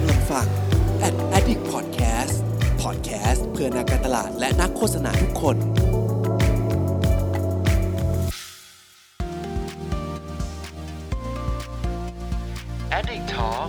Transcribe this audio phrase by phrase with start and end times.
[0.00, 0.48] กำลังฟัง
[1.06, 2.36] Ad Addict Podcast
[2.82, 5.56] Podcast เพื่อนักการตลาดและนักโฆษณาทุกคน
[12.98, 13.68] Addict Talk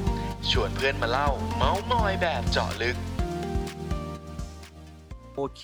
[0.51, 2.97] ชวนเพื่อนมาเล่า เมาส์มอยแบบเจาะลึก
[5.35, 5.63] โอเค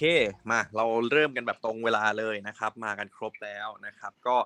[0.49, 4.37] มาเราเริ่มกันแบบตรงเวลาเลยนะครับ มากันครบแล้วนะครับ ก็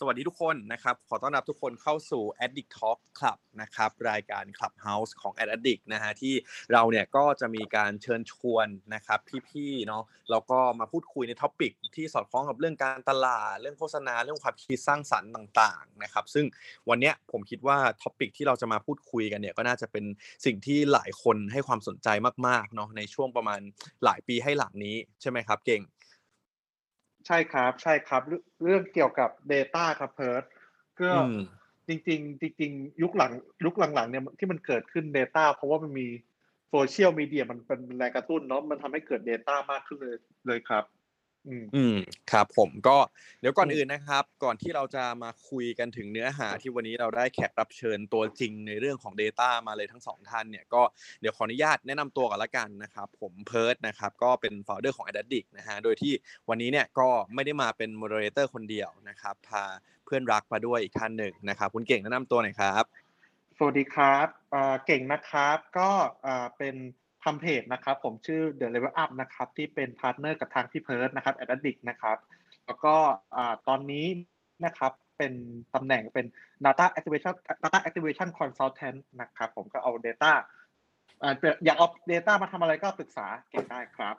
[0.00, 6.34] สวัสดีทุกคนนะครับ ขอต้อนรับทุกคนเข้าสู่ Addict Talk Club นะครับรายการ Clubhouse ของ Addict นะฮะที่
[6.72, 16.46] เราเนี่ยก็จะมีการเชิญชวนนะครับพี่ๆเนาะแล้วก็มาพูดคุยใน topic ที่สอดคล้องกับเรื่องการตลาด เรื่องโฆษณาเรื่องความคิดสร้างสรรค์ต่างๆนะครับซึ่ง
[16.88, 20.04] วันเนี้ยผมคิดว่า topic ที่เราจะมาพูดคุยกันเนี่ยก็น่าจะเป็น
[20.44, 22.08] สิ่งที่หลายคนให้ความสนใจ
[22.46, 23.60] มากๆเนาะในช่วงประมาณ
[24.04, 25.82] หลายปีให้หลังนี้ใช่ไหมครับเก่ง
[27.26, 30.42] ใช่ครับ ใช่ครับเรื่องเรื่องเกี่ยวกับ Data ครับเพิร์ด
[31.00, 31.40] ก็อืม
[31.88, 33.32] จริง ๆ จริง ๆ ยุคหลัง
[33.64, 36.06] ยุคหลังๆเนี่ยที่มันเกิดขึ้น Data เพราะว่ามันมี
[36.70, 40.16] โซเชียลมีเดียมันเป็นแรงกระตุ้นเนาะมันทำให้เกิด Data มากขึ้นเลย
[40.46, 40.84] เลยครับ
[41.48, 41.96] อืมอืม
[42.32, 42.96] ครับผมก็
[43.40, 50.82] เดี๋ยวก่อนอืมอื่นนะครับ ก่อนที่เราจะมาคุยกันถึงเนื้อหาที่วันนี้เราได้แขกรับเชิญตัวจริงในเรื่องของ Data มาเลยทั้งสองท่านเนี่ยก็
[51.20, 56.12] เดี๋ยวขออนุญาตแนะนำตัวกันละกันนะครับผมเพิร์ดนะครับก็เป็น founder ของ a d a d i c นะฮะโดยที่
[56.48, 59.64] วันนี้เนี่ยก็ไม่ได้มาเป็น moderator คนเดียวนะครับพา
[60.04, 62.84] เพื่อนรักมาด้วยอีกท่านหนึ่งนะครับคุณเก่งแนะนำตัวหน่อยครับ
[63.58, 65.90] สวัสดีครับอ่าเก่งนะครับก็
[66.26, 66.76] อ่าเป็น
[67.24, 72.18] ทำเพจนะครับ ผมชื่อ The Level Up นะครับ ที่เป็นพาร์ทเนอร์กับทางพี่เพิร์ดนะครับ a d d i c t นะครับ
[72.66, 72.94] แล้วก็
[73.36, 74.06] อ่าตอนนี้
[74.64, 75.32] นะครับเป็น
[75.74, 76.26] ตำแหน่งเป็น
[76.64, 80.32] Data Activation Data Activation Consultant นะครับ ผมก็เอา Data
[81.22, 84.16] อ่าอยากเอา Data มาทำอะไรก็ปรึกษาเก่งได้ครับ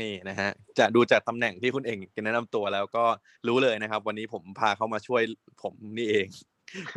[0.00, 3.04] นี่นะฮะ จะดูจากตำแหน่งที่คุณเองแนะนำตัวแล้วก็
[3.48, 5.22] รู้เลยนะครับ วันนี้ผมพาเขามาช่วย
[5.62, 6.26] ผมนี่เอง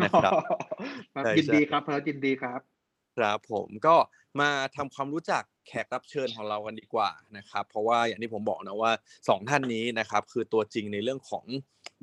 [0.04, 0.32] นะครับ
[1.14, 2.62] ครับใช่ยินดีใช่ครับเพิร์ดยินดีครับ
[3.18, 3.96] ครับผมก็
[4.42, 8.92] มาทำความรู้จักแขกรับเชิญของเรากันดีกว่านะครับ เพราะว่าอย่างที่ผมบอกนะว่า
[9.30, 11.46] สองท่านนี้นะครับ คือตัวจริงในเรื่องของ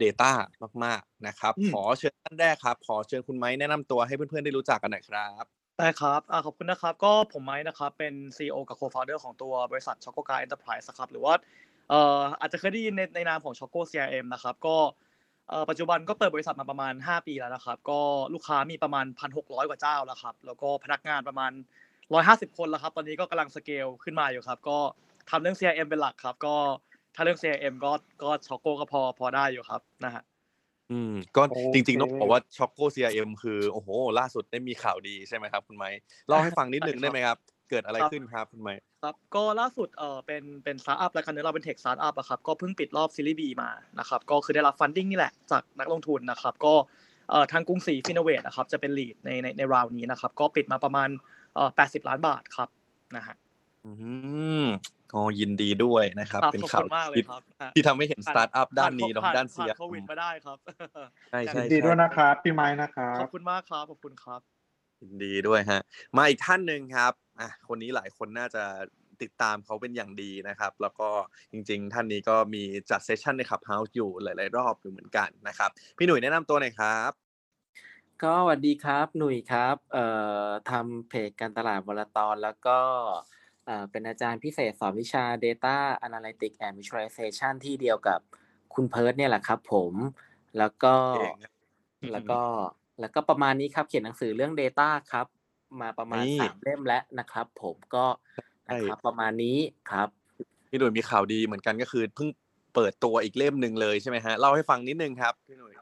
[0.02, 0.32] Data
[0.84, 11.34] มาก ๆนะครับอืมขอเชิญท่านแรกครับ ขอเชิญคุณไม้แนะนำตัวให้เพื่อนๆได้รู้จักกันหน่อยครับได้ครับอ่าขอบคุณนะครับ ก็ผมไม้นะครับ เป็น CEO กับ Co-founder ของตัวบริษัท Choco g a Enterprise นะครับ หรือว่า
[11.88, 15.05] เอ่ออาจจะเคยได้ยินในในนามของ Choco CRM นะครับ ก็เอ่อ
[15.70, 18.00] ปัจจุบันก็เปิดบริษัทมาประมาณ 5 ปีแล้วนะครับ ก็
[18.34, 21.52] ลูกค้ามีประมาณ 1,600 กว่าเจ้าแล้วครับ แล้วก็พนักงานประมาณ
[22.04, 24.78] 150 คนแล้วครับ ตอนนี้ก็กำลังสเกลขึ้นมาอยู่ครับ ก็
[25.30, 26.56] ทำเรื่อง CRM เป็นหลักครับ ก็
[27.14, 27.92] ถ้าเรื่อง CRM ก็
[28.22, 30.22] ก็ Choco ก็พอพอได้อยู่ครับนะฮะ
[30.90, 35.90] อืมก็โอจริงๆต้องเคบอกว่าช็อกโก CRM คือโอ้โห ล่าสุดได้มีข่าวดีใช่ไหมครับ คุณไม้
[36.28, 37.38] เล่าให้ฟังนิดนึงใช่ครับได้ไหมครับ
[37.70, 38.74] เกิดอะไรครับขึ้นครับคุณไม้
[39.06, 46.74] ครับก็ล่าสุดเอ่อเป็นเป็นสตาร์ทอัพแล้วกันเนอะเราเป็นเทคสตาร์ทอัพอะครับก็เพิ่งปิดรอบซีรีส์บีมานะครับก็คือได้รับฟันดิ้งนี่แหละจากนักลงทุนนะครับก็
[47.30, 51.08] เอ่อทางกรุงศรีฟินเวทนะครับจะเป็นลีดในในในราวนี้นะครับก็ปิดมาประมาณ
[51.54, 52.68] เอ่อ80ล้านบาทครับ
[53.16, 53.36] นะฮะ
[53.84, 53.90] อื
[54.62, 54.64] ม
[55.12, 60.58] ก็ยินดีด้วยนะครับครับเป็นขอบข่าคุวณมากเลยที่ครับนะฮะที่ทำให้เห็นสตาร์ทอัพด้านนี้เนาะผ่ด้านผ่เสียโควิดมาได้ครับ
[61.30, 64.40] ใช่ยิใช่นดีด้วยใช่นะครับพี่ไม้นะครัขบอบคุณมากครับขอบคุณครับ
[65.02, 65.80] ยินดีด้วยฮะ
[66.16, 68.64] มาอีกท่านหนึ่งครับ อะคนนี้หลายคนน่าจะ
[69.22, 71.08] ติดตามเขาเป็นอย่างดีนะครับ แล้วก็
[71.52, 77.12] จริง ๆ ท่านนี้ก็มีจัด session ใน Clubhouse อยู่หลาย ๆ รอบอยู่เหมือนกันนะครับ พี่หนุ่ยแนะนำตัวหน่อยครับ
[78.22, 80.06] ก็สวัสดีครับ หนุ่ยครับเอ่
[80.46, 82.78] อทำเพจการตลาดวันละตอนแล้วก็
[83.66, 85.76] เอ่อเป็นอาจารย์พิเศษสอนวิชา Data
[86.06, 88.20] Analytics and Visualization ที่เดียวกับ
[88.74, 89.92] คุณเพิร์ดเนี่ยแหละครับ ผม
[90.58, 91.52] แล้วก็เก่งครับ
[92.12, 92.40] แล้วก็
[93.00, 95.26] แล้วก็ประมาณนี้ครับ เขียนหนังสือเรื่อง Data ครับ
[95.82, 98.04] มาประมาณนี่สามเล่มแล้วนะครับ ผมก็
[98.68, 99.58] นะครับประมาณนี้
[99.90, 100.08] ครับ
[100.70, 102.28] พี่หนุ่ยมีข่าวดีเหมือนกันก็คือเพิ่ง
[102.74, 105.72] เปิดตัวอีกเล่มหนึ่งเลยใช่ไหมฮะเล่าให้ฟังนิดนึงครับพี่หนุ่ย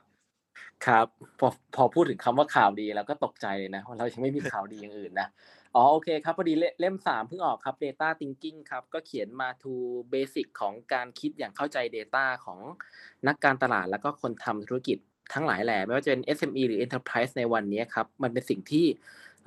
[0.87, 1.06] ครับ
[1.41, 5.28] พอพอพูดถึงคำว่าข่าวดีแล้วก็ตกใจเลยนะว่าเรายังไม่มีข่าวดีอย่างอื่นนะ
[5.75, 9.72] อ๋อโอเคครับพอดีเล่เล่มสามเพิ่งออกครับ Data Thinking ครับก็เขียนมา to
[10.12, 12.59] basic ของการคิดอย่างเข้าใจ Data ของ
[13.28, 14.99] นักการตลาดแล้วก็คนทำธุรกิจ
[15.34, 18.87] ทั้งหลายแหล่ไม่ว่าจะเป็น SME หรือ Enterprise ในวันนี้ครับ มันเป็นสิ่งที่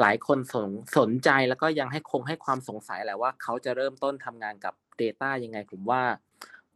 [0.02, 6.02] หลายคนสนสนใจแล้วก็ยังให้คงให้ความสงสัยแหละว่าเขาจะเริ่มต้นทำงานกับ Data ยังไง ผมว่า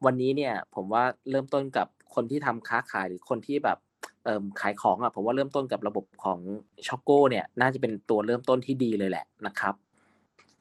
[0.05, 3.77] วันนี้เนี่ยผมว่าเริ่มต้นกับคนที่ทำค้าขายหรือคนที่แบบ
[4.25, 6.39] เอ่มขายของอะผมว่าเริ่มต้นกับระบบของ
[6.87, 9.75] ช็อกโกเนี่ย น่าจะเป็นตัวเริ่มต้นที่ดีเลยแหละนะครับ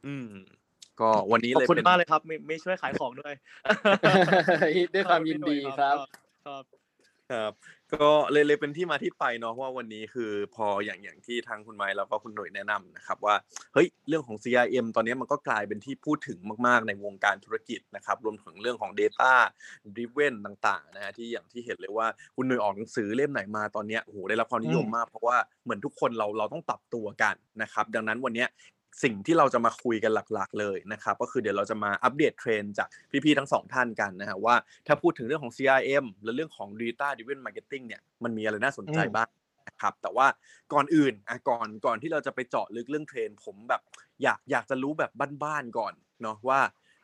[0.06, 0.28] อืม
[1.00, 3.34] ก็วันนี้ขอบเลยคุณเป็นมากเลยครับ ไม่ไม่ช่วยขายของด้วย
[4.94, 5.96] ด้วยความยินดีครับ
[6.46, 6.64] ครับ
[7.30, 7.52] ครับ
[7.94, 13.34] ก็เลยเลยเป็นที่มาที่ไปเนาะว่าวันนี้คือพออย่างอย่างที่ทางคุณไม้แล้วก็คุณหน่วยแนะนำนะครับว่า
[13.74, 19.32] เฮ้ยเรื่องของ CRM ตอนนี้มันก็กลายเป็นที่พูดถึงมาก ๆ ในวงการธุรกิจนะครับรวมถึงเรื่องของ Data
[19.94, 22.06] driven ต่างๆนะฮะที่อย่างที่เห็นเลยว่า
[22.36, 28.48] คุณหน่วยออกหนังสือเล่มไหนมาตอนเนี้ยโอ้โหได้รับความนิยมมากเพราะว่าเหมือนทุกคนเราเราต้องปรับตัวกันนะครับดังนั้นวันเนี้ย
[29.02, 32.88] สิ่งที่เราจะมาคุยกันหลักๆเลยนะครับก็คือเดี๋ยวเราจะมาอัปเดตเทรนด์จาก
[33.24, 34.54] พี่ๆทั้งสองท่านกันนะฮะว่า
[34.86, 39.28] ถ้าพูดถึงเรื่องของ CRM และเรื่องของ Data Driven Marketing เนี่ยมันมีอะไรน่าสนใจบ้าง
[39.68, 40.26] นะครับแต่ว่า
[40.72, 43.80] ก่อนอื่นอะก่อนก่อนที่เราจะไปเจาะลึกเรื่องเทรนด์ผมแบบ
[44.22, 45.10] อยากอยากจะรู้แบบ
[45.44, 46.60] บ้านๆก่อนเนาะว่า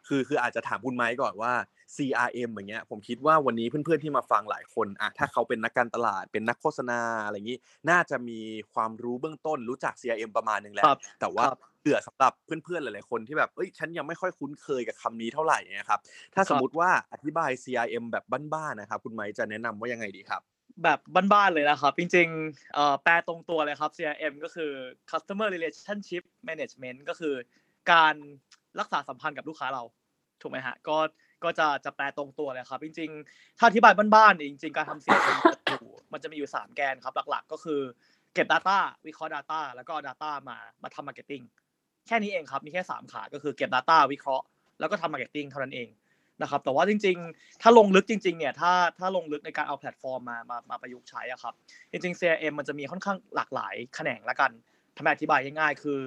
[0.08, 1.52] คือคืออาจจะถามคุณไม้ก่อนว่า
[1.94, 7.58] CRM อย่างเงี้ยผมคิดว่าวันนี้เพื่อนๆที่มาฟังหลายคนอะถ้าเขาเป็นนักการตลาดเป็นนักโฆษณาอะไรอย่างนี้
[7.90, 8.40] น่าจะมี
[8.74, 16.00] ความรู้เบื้องต้นรู้จัก CRM ประมาณหนึงแล้วครับแต่ว่าครับเผื่อสำหรับเพื่อนๆหลายๆคนที่แบบเอ้ยฉันยังไม่ค่อยคุ้นเคยกับคำนี้เท่าไหร่เนะครับ
[16.34, 18.24] ถ้าสมมติว่าอธิบาย CRM แบบ
[18.54, 20.42] บ้านๆนะครับคุณไม้จะแนะนำว่ายังไงดีครับ
[20.82, 20.98] แบบ
[21.32, 24.72] บ้านๆเลยนะครับ จริงๆเอ่อแปลตรงตัวเลยครับ CRM ก็คือ
[25.10, 27.34] customer relationship management ก็คือ
[27.92, 28.14] การ
[28.80, 29.82] รักษาสัมพันธ์กับลูกค้าเรา
[30.42, 30.96] ถูกไหมฮะก็
[31.44, 37.80] ก็จะจะแปลตรงตัวเลยครับ จริง ๆ ถ้าอธิบายบ้านๆเนี่ยจริง ๆ การทำ CRM มันจะอยู่มันจะมีอยู่ 3 แกนครับ หลักๆ ก็คือ
[38.34, 41.44] เก็บ Data วิเคราะห์ Data แล้วก็เอา Data มามาทำ Marketing
[42.06, 44.44] แค่นี้เองครับ มีแค่ 3 ขาก็คือเก็บ Data วิเคราะห์
[44.80, 45.88] แล้วก็ทำ Marketing เท่านั้นเอง
[46.42, 51.54] นะครับแต่ว่าจริง ๆ ถ้าลงลึกจริง ๆ เนี่ย ถ้าถ้าลงลึกในการเอาแพลตฟอร์มมามามาประยุกต์ใช้อะครับ
[51.90, 54.50] จริงๆ CRM มันจะมีค่อนข้างหลากหลายแขนงละกัน
[54.96, 56.00] ทำไมอธิบายง่ายๆ คือ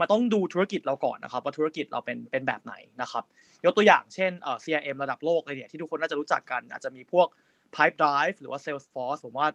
[0.00, 3.24] มันต้องดูธุรกิจเราก่อนนะครับ ว่าธุรกิจเราเป็นเป็นแบบไหนนะครับ
[3.64, 7.26] ยกตัวอย่างเช่นเอ่อ CRM ระดับโลกเลยเนี่ยที่ทุกคนน่าจะรู้จักกัน อาจจะมีพวก
[7.74, 9.46] Pipedrive หรือว่า Salesforce ผมว่า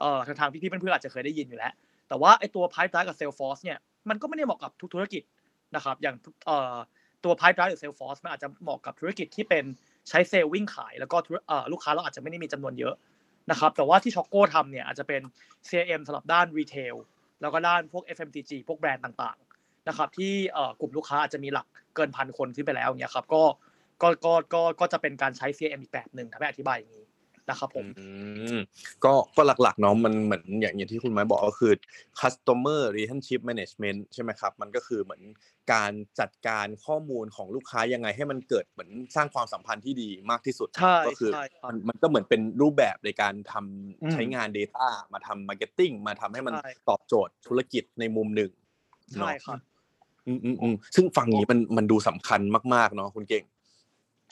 [0.00, 1.72] เอ่อทางทางพี่ๆเพื่อนๆอาจจะเคยได้ยินอยู่แล้ว
[2.08, 5.22] แต่ว่าไอตัว Pipedrive กับ Salesforce เนี่ยมันก็ไม่ได้เหมาะกับทุกธุรกิจ
[5.74, 6.16] นะครับอย่าง
[6.46, 6.76] เอ่อ
[7.24, 9.64] ตัว Pipedrive หรือ Salesforce มันอาจจะเหมาะกับธุรกิจที่เป็น
[10.08, 11.16] ใช้เซลส์วิ่งขายแล้วก็
[11.72, 12.94] ลูกค้าเราอาจจะไม่ได้มีจำนวนเยอะ
[13.50, 15.20] นะครับแต่ว่าที่ Choco ทำเนี่ยอาจจะเป็น
[15.68, 16.94] CRM สำหรับด้าน retail
[17.40, 19.53] แล้วก็ด้านพวก FMCG พวกแบรนด์ต่างๆ
[19.88, 23.42] นะครับที่เอ่อกลุ่มลูกค้าอาจจะมีหลักเกินพันคนขึ้นไปแล้วอย่างเงี้ยครับก็
[24.02, 27.04] ก็ก็ก็ก็จะเป็นการใช้ CRM อีกแบบหนึ่งทำให้อธิบายอย่างนี้
[27.50, 28.06] นะครับผมอื
[28.56, 28.58] ม
[29.04, 31.72] ก็ก็หลักๆเนาะมันเหมือนอย่างอย่างที่คุณไม้บอกก็คือ
[32.20, 35.22] customer relationship management ใช่ไหมครับ มันก็คือเหมือน
[35.72, 48.50] การจัดการข้อมูลของลูกค้ายังไงให้มันเกิดเหมือนสร้างความสัมพันธ์ที่ดีมากที่สุดใช่ก็คือใช่ครับมันมันก็เหมือนเป็นรูปแบบในการทำอืมใช้งาน Data มาทำ Marketing มาทำให้มันใช่ตอบโจทย์ธุรกิจในมุมหนึ่ง
[49.14, 49.58] ใช่ครับ
[50.26, 52.40] อืมอืมอืมซึ่งฝั่งนี้มันมันดูสำคัญ
[52.74, 53.44] มากๆเนาะคุณเก่ง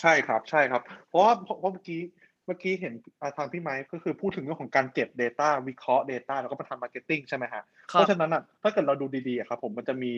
[0.01, 2.01] ใช่ครับใช่ครับ เพราะว่าเพราะเพราะเมื่อกี้
[2.47, 7.63] เมื่อกี้เห็นอ่าทางพี่ไมค์ก็คือพูดถึงเรื่องของการเก็บ Data วิเคราะห์ Data แล้วก็มาทำ Marketing ใช่ไหมฮะ
[7.93, 10.13] คเพรับราะฉะนั้นอะถ้าเกิดเราดูดีๆอะครับผมมันจะมี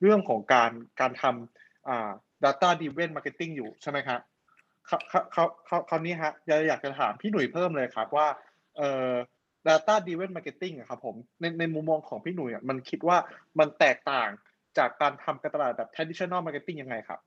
[0.00, 0.70] เรื่องของการ
[1.00, 2.10] การทำอ่า
[2.44, 4.20] data driven marketing อยู่ใช่ไหมครับ
[4.86, 8.26] เขาเขาเขาเขาคราวนี้ฮะอยากอยากจะถามพี่หนุ่ยเพิ่มเลยครับว่า
[8.76, 9.12] เอ่อ
[9.68, 13.16] data driven marketing อะครับผมในในมุมมองของพี่หนุ่ยอะมันคิดว่า
[13.58, 14.30] มันแตกต่าง
[14.78, 17.20] จากการทำการตลาดแบบ traditional marketing ยังไงครับ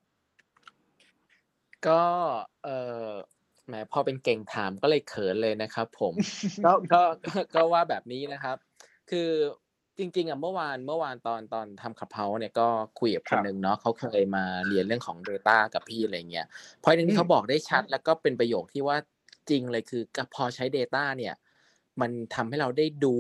[1.88, 2.02] ก็
[2.64, 2.70] เอ
[3.06, 3.10] อ
[3.68, 6.14] แหมพอเป็นเก่งถามก็เลยเขินเลยนะครับ ผม
[6.66, 8.58] ก็ก็ก็ก็ว่าแบบนี้นะครับ
[9.10, 9.30] คือ
[10.00, 12.68] จริงๆอะเมื่อวานเมื่อวานตอนตอนทำขับเฮาเนี่ยก็
[13.00, 16.48] คุยกับคนหนึ่งเนาะเขาเคยมาเรียนเรื่องของ Data กับพี่อะไรเงี้ย
[16.84, 18.98] พอยนึงที่เขาบอกได้ชัด แล้วก็เป็นประโยคที่ว่า
[19.50, 20.02] จริงเลยคือ
[20.36, 21.34] พอใช้ Data เนี่ย
[22.02, 23.16] มันทำให้เราได้ดู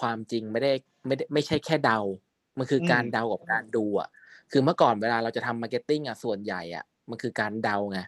[0.00, 0.72] ความจริงไม่ได้
[1.06, 2.00] ไม่ได้ไม่ใช่แค่เดา
[2.58, 4.08] มันคือการอืมเดากับการดูอะ
[4.52, 7.98] คือเมื่อก่อนเวลาเราจะทำ marketing อะส่วนใหญ่อะมันคือการเดาไง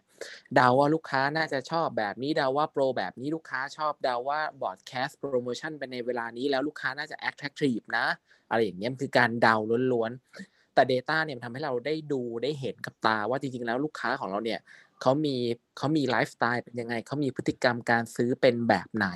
[0.55, 8.05] เดาว่าลูกค้าน่าจะชอบแบบนี้เดาว่าโปรแบบนี้ลูกค้าชอบเดาว่า broadcast โปรโมชั่นไปในเวลานี้แล้วลูกค้าน่าจะ attractive นะ
[8.49, 9.55] อะไรอย่างเงี้ยมันคือการเดา
[9.93, 14.59] ล้วนๆ แต่ Data เนี่ยมันทำให้เราได้ดูได้เห็นกับตาว่าจริงๆแล้วลูกค้าของเราเนี่ย
[15.01, 15.35] เขามี
[15.77, 19.07] เขามีไลฟ์สไตล์เป็นยังไงเขามีพฤติกรรมการซื้อเป็นแบบไหน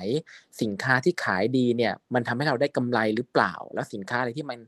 [0.62, 4.58] สินค้าที่ขายดีเนี่ยมันทำให้เราได้กำไรหรือเปล่า แล้วสินค้าอะไรที่มัน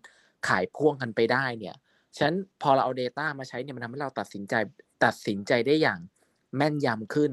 [0.49, 1.77] ขายพ่วงกันไปได้เนี่ย
[2.17, 4.55] ฉะนั้นพอเราเอา Data มาใช้เนี่ยมันทำให้เราตัดสินใจ
[5.05, 5.99] ตัดสินใจได้อย่าง
[6.57, 7.33] แม่นยำขึ้น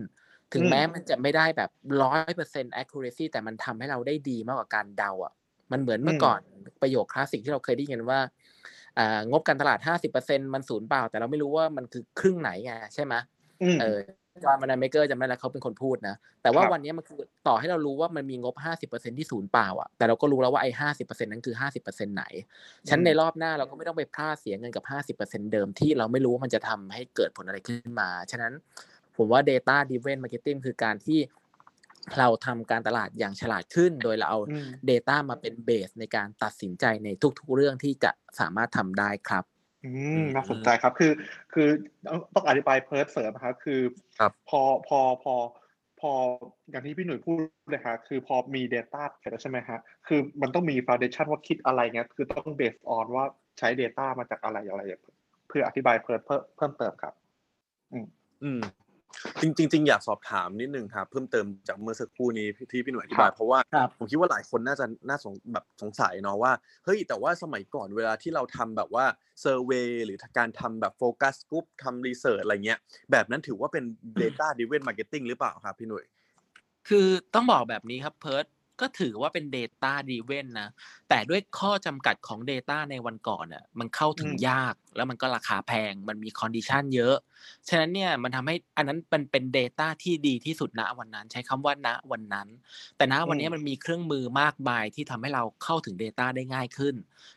[0.54, 1.70] ถึงอืมแม้มันจะไม่ได้แบบ
[2.04, 5.34] ร้อยเปอร์เซ็นต์ accuracy แต่มันทำให้เราได้ดีมากกว่าการเดาอะ
[5.72, 6.40] มันเหมือนเมื่อก่อน
[6.82, 8.20] ประโยคคลาสสิกที่เราเคยได้ยินว่า
[9.00, 9.80] อ่างบการตลาด
[10.16, 13.14] 50%มันศูนย์เปล่า แต่เราไม่รู้ว่ามันคือครึ่งไหนไงใช่ไหม
[13.64, 13.98] อืมเออ
[14.44, 18.56] จอห์นมันเมเกอร์จำได้แล้วเขาเป็นคนพูดนะ แต่ว่าครับวันนี้มันคือต่อให้เรารู้ว่ามันมีงบ
[18.88, 22.24] 50%ที่ศูนย์เปล่าอะแต่เราก็รู้แล้วว่าไอ้50%นั้นคือ50%ไหน
[22.90, 28.54] ฉันในรอบหน้าเราก็ไม่ต้องไปพลาดเสียเงินกับ50%เดิมที่เราไม่รู้ว่ามันจะทำให้เกิดผลอะไรขึ้นมา ฉะนั้น
[29.18, 31.20] ผมว่า Data Driven Marketing คือการที่
[32.18, 39.44] เราทำการตลาดอย่างฉลาดขึ้น โดยเราเอาอืม Data มาเป็นเบสในการตัดสินใจในทุกๆเรื่องที่จะสามารถทำได้ครับ
[39.86, 41.12] อืมน่าสนใจครับคือ
[41.54, 41.68] คือ
[42.34, 43.82] ต้องอธิบายเพิร์ดเสริมนะครับคือ
[44.20, 45.36] ครับพอพอพอ
[46.00, 46.12] พอ
[46.70, 47.38] อย่างที่พี่หนุ่ยพูด
[47.70, 53.26] เลยครับคือพอมี Data เสร็จแล้วใช่ไหมฮะคือมันต้องมี Foundation ว่าคิดอะไรเงี้ยคือต้อง based on ว่า
[53.60, 55.02] ใช้ Data มาจากอะไรอะไรอย่าง
[55.48, 57.14] เพื่ออธิบายเพิร์ดเพิ่มเพิ่มเติมครับ
[58.44, 58.62] อืม
[59.42, 66.52] จริงๆจริงๆอยากสอบถามนิดนึงครับเพิ่มเติมจากเมื่อสักครู่นี้ที่พี่หน่วยอธิบายเพราะว่าครับผมคิดว่าหลายคนน่าจะน่าสงแบบสงสัยเนาะว่า
[66.86, 69.06] เฮ้ยแต่ว่าสมัยก่อนเวลาที่เราทำแบบว่า
[69.42, 72.80] survey หรือการทำแบบ focus group ทำ research อะไรเงี้ย
[73.12, 73.84] แบบนั้นถือว่าเป็น
[74.22, 76.06] Data Driven Marketing หรือเปล่าครับพี่หนุ่ย
[76.90, 78.46] คือต้องบอกแบบนี้ครับเพิร์ด
[78.82, 80.70] ก็ถือว่าเป็น Data Driven นะ
[81.10, 87.16] แต่ด้วยข้อจำกัดของ Data ในวันก่อนอะมันเข้าถึงอืมยากแล้วมันก็ราคาแพงมันมี condition เยอะ
[87.70, 92.48] ฉะนั้นเนี่ยมันทำให้อันนั้นมันเป็น Data ที่ดีที่สุดณวันนั้น ใช้คำว่าณวันนั้น
[92.98, 96.96] แต่ณวันนี้มันมีเครื่องมือมากมายที่ทำให้เราเข้าถึง Data ได้ง่ายขึ้น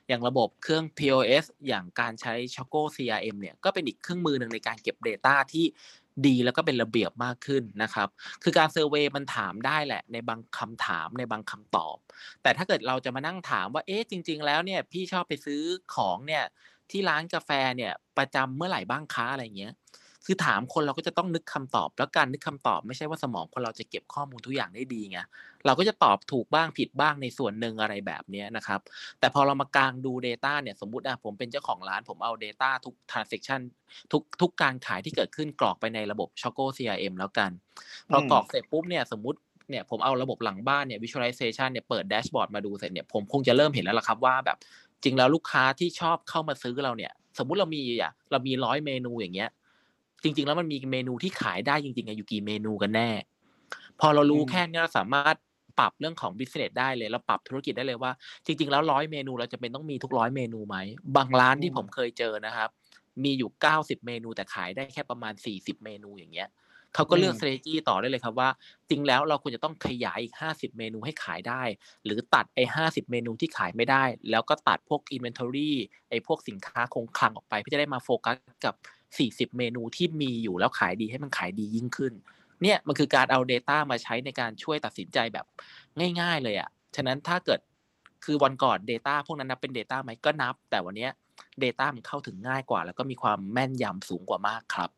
[0.08, 5.64] อย่างระบบเครื่อง POS อย่างการใช้ Choco CRM เนี่ยก็เป็นอีกเครื่องมือหนึ่งในการเก็บ Data ที่
[6.26, 8.08] ดีแล้วก็เป็นระเบียบมากขึ้นนะครับ
[8.42, 11.96] คือการเซอร์เวยมันถามได้แหละ ในบางคำถามในบางคำตอบ
[12.42, 15.62] แต่ถ้าเกิดเราจะมานั่งถามว่าเอ๊ะจริง ๆ แล้วเนี่ยพี่ชอบไปซื้อ
[15.94, 16.44] ของเนี่ย
[16.90, 19.72] ที่ร้านกาแฟเนี่ยประจำเมื่อไหร่บ้างคะอะไรเงี้ย
[20.26, 25.18] คือถามคนเราก็จะต้องนึกคำตอบ แล้วการนึกคำตอบไม่ใช่ว่าสมองคนเราจะเก็บข้อมูลทุกอย่างได้ดีไง
[25.66, 28.80] เราก็จะตอบถูกบ้างผิดบ้างในส่วนหนึ่งอะไรแบบนี้นะครับ
[29.20, 33.60] แต่พอเรามากางดู Data เนี่ยสมมุติอะผมเป็นเจ้าของร้านผมเอา Data ทุก transaction
[34.12, 37.50] ทุกทุกการขายที่เกิดขึ้นกรอกไปในระบบ Choco CRM แล้วกัน
[38.10, 39.38] พอกรอกเสร็จปุ๊บเนี่ยสมมติ
[39.70, 44.56] เนี่ยผมเอาระบบหลังบ้านเนี่ย visualization เนี่ยเปิดแดชบอร์ดมาดูเสร็จเนี่ยผมคงจะเริ่มเห็นแล้วล่ะครับว่าแบบ
[45.02, 49.50] จริงแล้วลูกค้าที่ชอบเข้ามาซื้อเราเนี่ย สมมุติเรามีอะเรามีร้อยเมนูอย่างเงี้ย
[50.24, 53.10] จริง ๆ แล้วมันมีเมนูที่ขายได้จริงๆอะอยู่กี่เมนูกันแน่
[54.00, 55.36] พอเรารู้อืมแค่เนี้ยเราสามารถ
[55.78, 58.12] ปรับเรื่องของ business ได้เลยเราปรับธุรกิจได้เลยว่า
[58.46, 60.76] จริง ๆ แล้วร้อยเมนูเราจะเป็นต้องมีทุกร้อยเมนูไหม
[61.16, 62.68] บางร้านที่ผมเคยเจอนะครับ
[63.24, 63.50] มีอยู่
[63.80, 66.48] 90เมนูแต่ขายได้แค่ประมาณ40เมนูอย่างเงี้ย
[66.94, 68.48] เขาก็เลือกอืม strategy ต่อได้เลยครับว่า
[68.90, 71.62] จริงแล้วเราควรจะต้องขยายอีก 50 เมนูให้ขายได้
[72.04, 75.72] หรือตัดไอ้50 เมนูที่ขายไม่ได้ แล้วก็ตัดพวก inventory
[76.10, 78.74] ไอ้พวกสินค้าคงคลังออกไปเพื่อจะได้มาโฟกัสกับ
[79.18, 82.12] 40 เมนูที่มีอยู่แล้วขายดีให้มันขายดียิ่งขึ้น
[82.62, 85.46] เนี่ยมันคือการเอา Data มาใช้ในการช่วยตัดสินใจแบบ
[86.20, 87.60] ง่าย ๆ เลยอะ่ะฉะนั้นถ้าเกิด
[88.24, 91.10] คือวันก่อน Data พวกนั้นนับเป็น Data ไหมก็นับ แต่วันเนี้ย
[91.64, 94.90] Data มันเข้าถึงง่ายกว่า แล้วก็มีความแม่นยำสูงกว่ามากครับ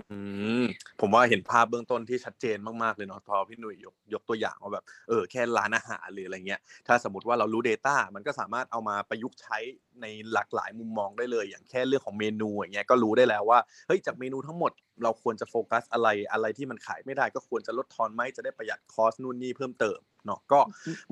[0.00, 0.18] อื
[0.62, 0.64] ม
[1.00, 9.58] ผมว่าเห็นภาพเบื้องต้นที่ชัดเจนมากๆเลยเนาะพอพี่หนุ่ยยกยกตัวอย่างว่าแบบเออแค่ร้านอาหารหรืออะไรเงี้ยถ้าสมมติว่าเรารู้ Data มันก็สามารถเอามาประยุกต์ใช้
[10.00, 14.72] ในหลากหลายมุมมองได้เลย อย่างแค่เรื่องของเมนูอย่างเงี้ยก็รู้ได้แล้วว่าเฮ้ยจากเมนูทั้งหมด
[15.02, 20.60] เราควรจะโฟกัสอะไรอะไรที่มันขายไม่ได้ก็ควรจะลดทอนไหมจะได้ประหยัดคอสนู่นนี่เพิ่มเติมเนาะก็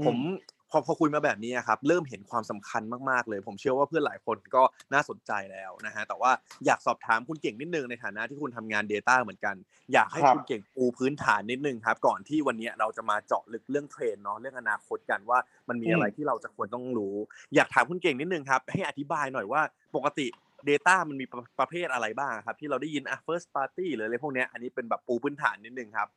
[0.04, 0.16] ผม
[0.53, 4.62] พ อพอคุยมาแบบนี้อะครับเริ่มเห็นความสำคัญมากๆเลย ผมเชื่อว่าเพื่อนหลายคนก็
[4.92, 6.30] น่าสนใจแล้วนะฮะแต่ว่า
[6.66, 9.54] อยากสอบถามคุณเก่งนิดนึงในฐานะที่คุณทำงาน Data เหมือนกัน
[9.92, 15.38] อยากให้ครับคุณเก่งปูพื้นฐานนิดนึงครับ ก่อนที่วันนี้เราจะมาเจาะลึกเรื่องเทรนด์เนาะเรื่องอนาคตกันว่า
[15.68, 17.16] มันมีอะไรที่เราจะควรต้องรู้
[17.54, 19.62] อยากถามคุณเก่งนิดนึงครับ ให้อธิบายหน่อยว่า
[19.96, 20.26] ปกติ
[20.70, 26.08] Data มันมีประประเภทอะไรบ้างครับ ที่เราได้ยินอะ first party หรืออะไรพวกเนี้ยอันนี้เป็นแบบปูพื้นฐานนิดนึงครับ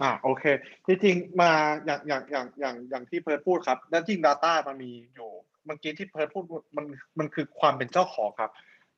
[0.00, 0.44] อ่าโอเค
[0.86, 1.52] จริงๆมา
[1.84, 5.30] อย่างอย่างอย่างอย่างอย่างที่เพิร์ดพูดครับแล้วจริง Data มันมีอยู่
[5.66, 6.44] เมื่อกี้ที่เพิร์ดพูด
[6.76, 6.86] มัน
[7.18, 8.50] มันคือความเป็นเจ้าของครับ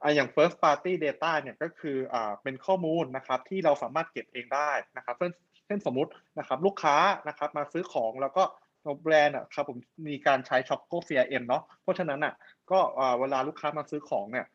[0.02, 5.32] อ่าอย่าง first party data เนี่ยก็คืออ่าเป็นข้อมูลนะครับที่เราสามารถเก็บเองได้นะครับเช่น
[5.66, 6.96] เช่นสมมุตินะครับลูกค้า
[7.28, 8.42] นะครับมาซื้อของแล้วก็
[9.02, 12.34] แบรนด์อะครับผมมีการใช้ Choco CRM เอ็มเนาะเพราะฉะนั้นอะ
[12.70, 14.46] ก็อ่าเวลาลูกค้ามาซื้อของเนี่ย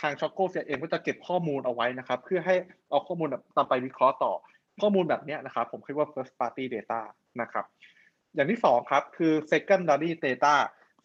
[0.00, 2.54] ทาง Choco CRM ก็จะเก็บข้อมูลเอาไว้นะครับ เพื่อให้
[2.90, 4.32] เอาข้อมูลนำไปวิเคราะห์ต่อ
[4.80, 7.00] ข้อมูลแบบนี้นะครับ ผมคิดว่า first party data
[7.40, 7.64] นะครับ
[8.34, 10.54] อย่างที่สองครับ คือ secondary data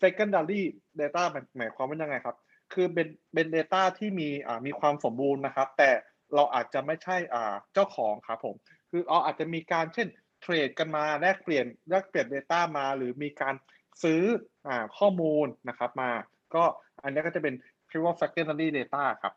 [0.01, 0.61] secondary
[0.99, 2.37] data หมายหมายความว่ายังไงครับ
[2.73, 5.91] คือเป็นเป็น data ที่มีอ่ามีความสมบูรณ์นะครับ แต่
[6.35, 8.55] เราอาจจะไม่ใช่อ่าเจ้าของครับผม
[8.89, 10.07] คือเราอาจจะมีการเช่น
[10.41, 13.55] เทรดกันมาแลกเปลี่ยนแลกเปลี่ยน data มา หรือมีการ
[14.03, 14.21] ซื้อ
[14.67, 16.11] อข้อมูลนะครับมา
[16.55, 16.63] ก็
[17.03, 17.55] อันนี้ก็จะเป็น
[17.89, 19.33] เรียกว่า secondary data ครับ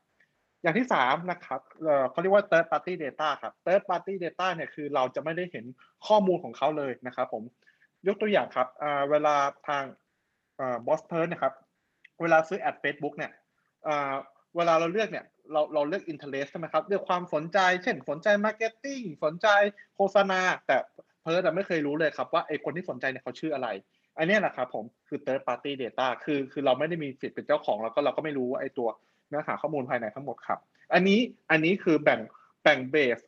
[0.63, 5.65] อย่างที่สามนะครับเออเขาเรียกว่า third party data ครับ third party data เนี่ยคือเราจะไม่ได้เห็น
[6.07, 7.43] ข้อมูลของเขาเลยนะครับผม
[8.09, 9.35] ยกตัวอย่างครับอ่าเวลา
[9.69, 9.85] ทาง
[10.87, 11.53] บอสเพิร์นะครับ
[12.23, 13.33] เวลาซื้อแอด Facebook เนี่ย
[13.87, 14.15] อ่า
[14.57, 19.49] เวลาเราเลือกเนี่ยเราเราเลือก interest ใช่ไหมครับเลือกความสนใจ เช่นสนใจ marketing สนใจ
[19.97, 20.77] โฆษณา แต่
[21.23, 23.69] เพิร์ดไม่เคยรู้เลยครับว่าไอคนที่สนใจเนี่ยเขาชื่ออะไร
[24.19, 28.89] อันนี้แหละครับผมคือ third party data คือคือเราไม่ได้มีสิทธิ์เป็นเจ้าของแล้วก็เราก็ไม่รู้ว่าไอตัว
[29.28, 30.59] เนื้อหาข้อมูลภายในทั้งหมดครับ
[30.95, 32.21] อันนี้อันนี้คือแบ่ง
[32.62, 33.18] แบ่งเบส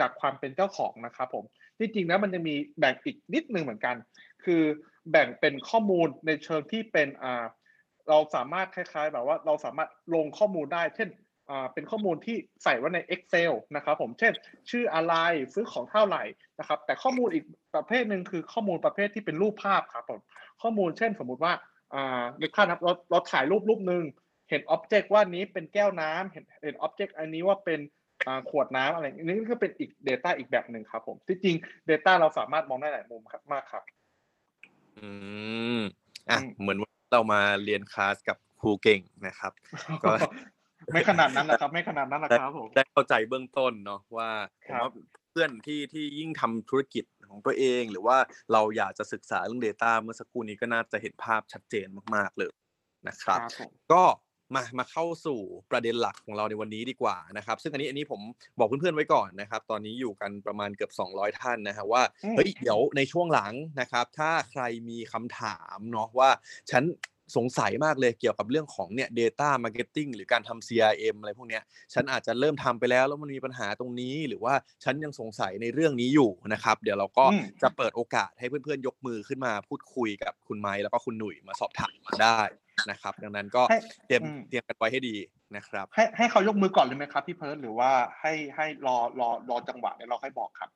[0.00, 1.44] จากความเป็นเจ้าของนะครับผม
[1.78, 3.96] ที่จริงแล้วมันจะมีแบ่งอีกนิดนึงเหมือนกัน
[4.44, 4.62] คือ
[5.10, 7.08] แบ่งเป็นข้อมูลในเชิงที่เป็น
[8.08, 11.08] เราสามารถคล้ายๆ แบบว่าเราสามารถลงข้อมูลได้ เช่น
[11.74, 14.32] เป็นข้อมูลที่ใส่ไว้ใน Excel นะครับผมเช่น
[14.70, 15.14] ชื่ออะไร
[15.54, 16.22] ซื้อของเท่าไหร่
[16.58, 20.20] นะครับ แต่ข้อมูลอีกประเภทหนึ่งคือข้อมูลประเภทที่เป็นรูปภาพครับผม
[20.62, 21.52] ข้อมูลเช่นสมมุติว่า
[22.38, 24.04] ในภาพนะครับเราเราถ่ายรูปรูปหนึ่ง
[24.50, 27.80] เห็นอ็อบเจกต์ว่านี้เป็นแก้วน้ำเห็นเห็นอ็อบเจกต์อันนี้ว่าเป็น
[28.26, 31.56] อ่าขวดน้ำอะไรนี่ก็เป็นอีก Data อีกแบบหนึ่งครับผมที่จริง
[31.90, 33.82] Data เราสามารถมองได้หลายมุมครับมากครับ
[34.98, 35.08] อื
[35.78, 35.80] ม
[36.30, 39.52] อะอืมเหมือนว่าเรามาเรียนคลาสกับครูเก่งนะครับ
[40.04, 40.12] ก็
[40.92, 44.30] ไม่ขนาดนั้นนะครับ ไม่ขนาดนั้นนะครับผมได้เข้าใจเบื้องต้นเนาะว่า
[44.66, 44.90] ผคมรับว่า
[45.30, 48.18] เพื่อนที่ที่ยิ่งทำธุรกิจของตัวเอง หรือว่า
[48.52, 52.52] เราอยากจะศึกษาเรื่อง Data เมื่อสักครู่นี้ก็น่าจะเห็นภาพชัดเจนมาก ๆเลย
[53.08, 54.02] นะครับครับผมก็
[54.54, 55.40] มามาเข้าสู่
[55.70, 58.20] ประเด็นหลักของเราในวันนี้ดีกว่านะครับ ซึ่งอันนี้อันนี้ผม
[58.58, 66.30] บอกเพื่อนๆไว้ก่อนนะครับ ตอนนี้อยู่กันประมาณเกือบ 200 ท่านนะฮะว่าอืมเฮ้ยเดี๋ยวในช่วงหลังนะครับ ถ้าใครมีคำถามเนาะว่า
[66.70, 66.84] ฉัน
[67.36, 71.62] สงสัยมากเลยเกี่ยวกับเรื่องของเนี่ย data marketing หรือการทำ CRM อะไรพวกเนี้ย
[71.94, 82.40] ฉันอาจจะเริ่มทำไปแล้ว แล้วมันมีปัญหาตรงนี้ หรือว่าฉันยังสงสัยในเรื่องนี้อยู่นะครับ เดี๋ยวเราก็อืมจะเปิดโอกาสให้เพื่อนๆยกมือขึ้นมาพูดคุยกับคุณไม้แล้วก็คุณหนุ่ยมาสอบถามมาได้
[82.90, 85.16] นะครับ ดังนั้นก็ให้เตรียมอืมเตรียมกันไว้ให้ดี
[85.56, 90.70] นะครับ ให้ให้เขายกมือก่อนเลยไหมครับพี่เพิร์ดหรือว่าให้ให้รอรอรอจังหวะเดี๋ยวเราค่อยบอกครับ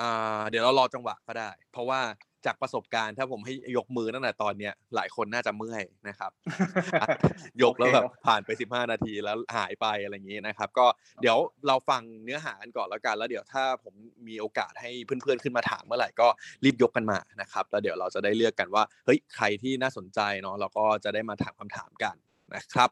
[0.00, 2.00] อ่าเดี๋ยวเรารอจังหวะก็ได้ เพราะว่า
[2.46, 6.30] จากประสบการณ์ถ้าผมให้ยกมือตั้งแต่ตอนเนี้ยหลายคนน่าจะเมื่อยนะครับ
[7.62, 10.86] ยกแล้วแบบโอเคผ่านไป 15 นาทีแล้วหายไปอะไรอย่างนี้นะครับ ก็
[11.22, 11.36] เดี๋ยว
[11.66, 13.94] เราฟังเนื้อหากันก่อนแล้วกันแล้วเดี๋ยวถ้าผม
[14.28, 16.28] มีโอกาสให้เพื่อนๆขึ้นมาถามเมื่อไหร่ก็
[16.64, 22.16] รีบยกกันมานะครับแล้วเดี๋ยวเราจะได้เลือกกันว่าเฮ้ยใครที่น่าสนใจเนาะเราก็จะได้มาถามคำถามกัน
[22.54, 22.90] นะครับ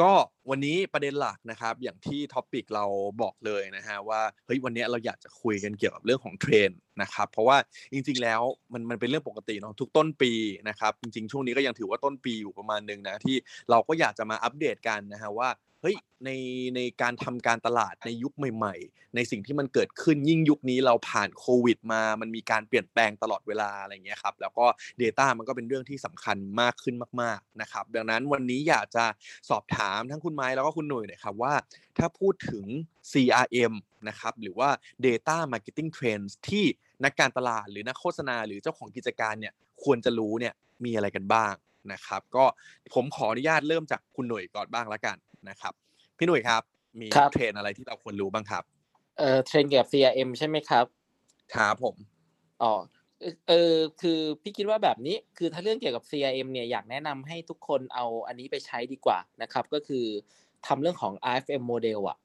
[0.00, 0.10] ก็
[0.50, 2.84] วันนี้ประเด็นหลักนะครับ อย่างที่ topic เรา
[3.22, 6.70] บอกเลยนะฮะว่าเฮ้ยวันนี้เราอยากจะคุยกันเกี่ยวกับเรื่องของเทรนด์
[7.02, 7.56] นะครับ เพราะว่า
[7.92, 8.40] จริง ๆ แล้ว
[8.72, 10.32] มันมันเป็นเรื่องปกติเนาะทุกต้นปี
[10.68, 13.36] นะครับ จริง ๆ ช่วงนี้ก็ยังถือว่าต้นปีอยู่ประมาณหนึงนะที่
[13.70, 15.48] เราก็อยากจะมาอัปเดตกันนะฮะว่า
[15.82, 16.30] เฮ้ยใน
[16.76, 24.66] ในการทำการตลาดในยุคใหม่ ๆ ในสิ่งที่มันเกิดขึ้นยิ่งยุคนี้เราผ่านโควิด มามันมีการเปลี่ยนแปลงตลอดเวลาอะไรอย่างเงี้ยครับแล้วก็
[25.02, 29.04] Data มันก็เป็นเรื่องที่สำคัญมากขึ้นมาก ๆนะครับ ดังนั้นวันนี้อยากจะ
[29.50, 31.54] สอบถามทั้งคุณไม้แล้วก็คุณหนุ่ยหน่อยครับว่า
[31.98, 32.64] ถ้าพูดถึง
[33.12, 33.74] CRM
[34.08, 34.70] นะครับหรือว่า
[35.06, 36.64] Data Marketing Trends ที่
[37.04, 39.54] นักการตลาดหรือนักโฆษณาหรือเจ้าของกิจการเนี่ย
[39.84, 40.54] ควรจะรู้เนี่ย
[40.84, 41.54] มีอะไรกันบ้าง
[41.92, 42.44] นะครับ ก็
[42.94, 45.16] ผมขออนุญาตเริ่มจากคุณหนุ่ยก่อนบ้างละกัน
[45.48, 45.72] นะครับ
[46.18, 46.62] พี่หนุ่ยครับ
[47.00, 48.64] มีครับเทรนด์อะไรที่เราควรรู้บ้างครับ
[49.18, 50.86] เอ่อเทรนด์เกี่ยวกับ CRM ใช่ไหมครับ
[51.54, 51.96] ครับผม
[52.62, 52.72] อ๋อ
[53.20, 60.04] เอ่อเออคือพี่คิดว่าแบบนี้คือถ้าเรื่องเกี่ยวกับ CRM เนี่ยอยากแนะนำให้ทุกคนเอาอันนี้ไปใช้ดีกว่านะครับ ก็คือ
[60.66, 62.18] ทำเรื่องของ RFM model อะ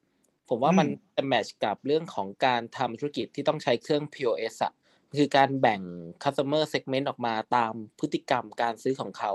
[0.50, 4.74] ผมว่ามันอืมจะแมทช์กับเรื่องของการทำธุรกิจที่ต้องใช้เครื่อง POS อะ
[5.18, 5.82] คือการแบ่ง
[6.24, 9.32] customer segment ออกมาตามพฤติกรรมการซื้อของเขา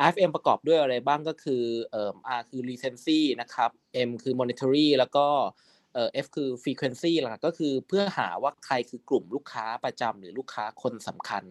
[0.00, 3.70] RFM ประกอบด้วยอะไรบ้างก็คือเอ่อ R คือ recency นะครับ
[4.08, 5.26] M คือ monetary แล้วก็
[5.94, 11.44] เอ่อ F คือ frequency หลักก็คือเพื่อหาว่าใครคือกลุ่มลูกค้าประจำหรือลูกค้าคนสำคัญ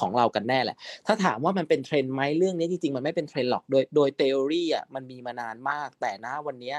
[0.00, 0.76] ของเรากันแน่แหละ
[1.06, 6.74] ถ้าถามว่ามันเป็นเทรนด์ไหมเรื่องนี้จริงๆ มันไม่เป็นเทรนด์หรอก โดยโดย theory อะมันมีมานานมาก แต่ ณ วันนี้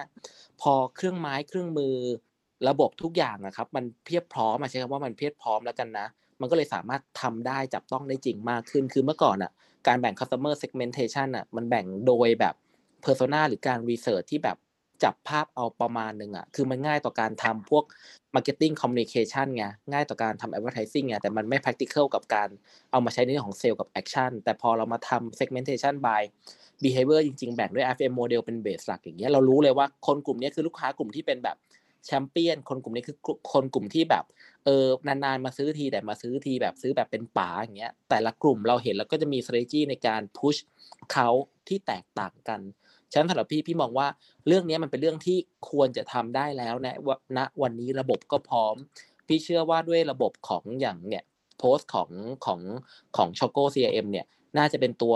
[0.61, 1.95] พอเครื่องไม้เครื่องมือ
[2.69, 6.07] ระบบทุกอย่างอะครับ มันเพียบพร้อมใช้คำว่ามันเพียบพร้อมแล้วกันนะ
[6.41, 9.51] มันก็เลยสามารถทำได้จับต้องได้จริงมากขึ้น คือเมื่อก่อนอะ
[9.87, 12.55] การแบ่ง customer segmentation อะมันแบ่งโดยแบบ
[13.05, 14.57] persona หรือการ research ที่แบบ
[15.03, 17.83] จับภาพเอาประมาณหนึ่งอะ คือมันง่ายต่อการทำพวก
[18.35, 22.49] marketing communication ไง ง่ายต่อการทำ advertising ไง แต่มันไม่ practical กับการ
[22.91, 26.21] เอามาใช้ในเรื่องของ sale กับ action แต่พอเรามาทำ segmentation by
[26.83, 31.57] behavior จริงๆ แบ่งด้วย FM model เป็น base หลักอย่างเงี้ย เรารู้เลยว่าคนกลุ่มนี้คือลูกค้ากลุ่มที่เป็นแบบ
[32.07, 33.17] แชมเปี้ยนคนกลุ่มนี้คือ
[33.53, 34.25] คนกลุ่มที่แบบ
[34.65, 40.59] เออนานๆมาซื้อทีแต่มาซื้อทีแบบซื้อแบบเป็นป๋าอย่างเงี้ยแต่ละกลุ่มเราเห็นแล้วก็จะมี strategy ในการ push
[41.11, 41.29] เขา
[41.67, 42.61] ที่แตกต่างกัน
[43.11, 44.07] ฉะนั้นสำหรับพี่พี่มองว่า
[44.47, 45.37] เรื่องนี้มันเป็นเรื่องที่
[45.69, 48.75] ควรจะทำได้แล้วนะวะณวันนี้ระบบก็พร้อม
[49.27, 51.23] พี่เชื่อว่าด้วยระบบของอย่างเนี่ย
[51.59, 52.09] โพสต์ของ
[52.45, 52.61] ของ
[53.17, 54.25] ของ Choco CRM เนี่ย
[54.57, 55.15] น่าจะเป็นตัว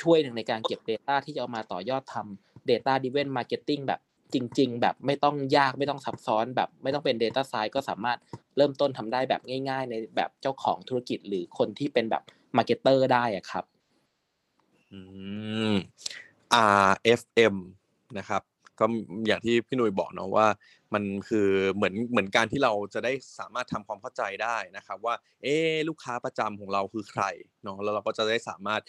[0.00, 4.00] ช่วยหนึ่งในการเก็บ Data ที่จะเอามาต่อยอดทำ Data Driven Marketing แบบ
[4.34, 8.18] จริง ๆ แบบไม่ต้องยากไม่ต้องซับซ้อนแบบไม่ต้องเป็น Data Science ก็สามารถ
[8.56, 12.22] เริ่มต้นทำได้แบบง่าย ๆ ในแบบเจ้าของธุรกิจหรือคนที่เป็นแบบ
[12.56, 13.64] Marketer ได้อะครับ
[14.92, 15.00] อื
[15.72, 15.74] ม
[16.86, 17.56] RFM
[18.18, 18.42] นะครับ
[18.78, 18.84] ก็
[19.26, 20.46] อย่างที่พี่หนุ่ยบอกเนาะว่า
[20.94, 25.54] มันคือเหมือนเหมือนการที่เราจะได้สามารถทำความเข้าใจได้นะครับ ว่า เอ๊
[25.88, 27.24] ลูกค้าประจำของเราคือใคร
[27.62, 28.82] เนาะแล้วเราก็จะได้สามารถ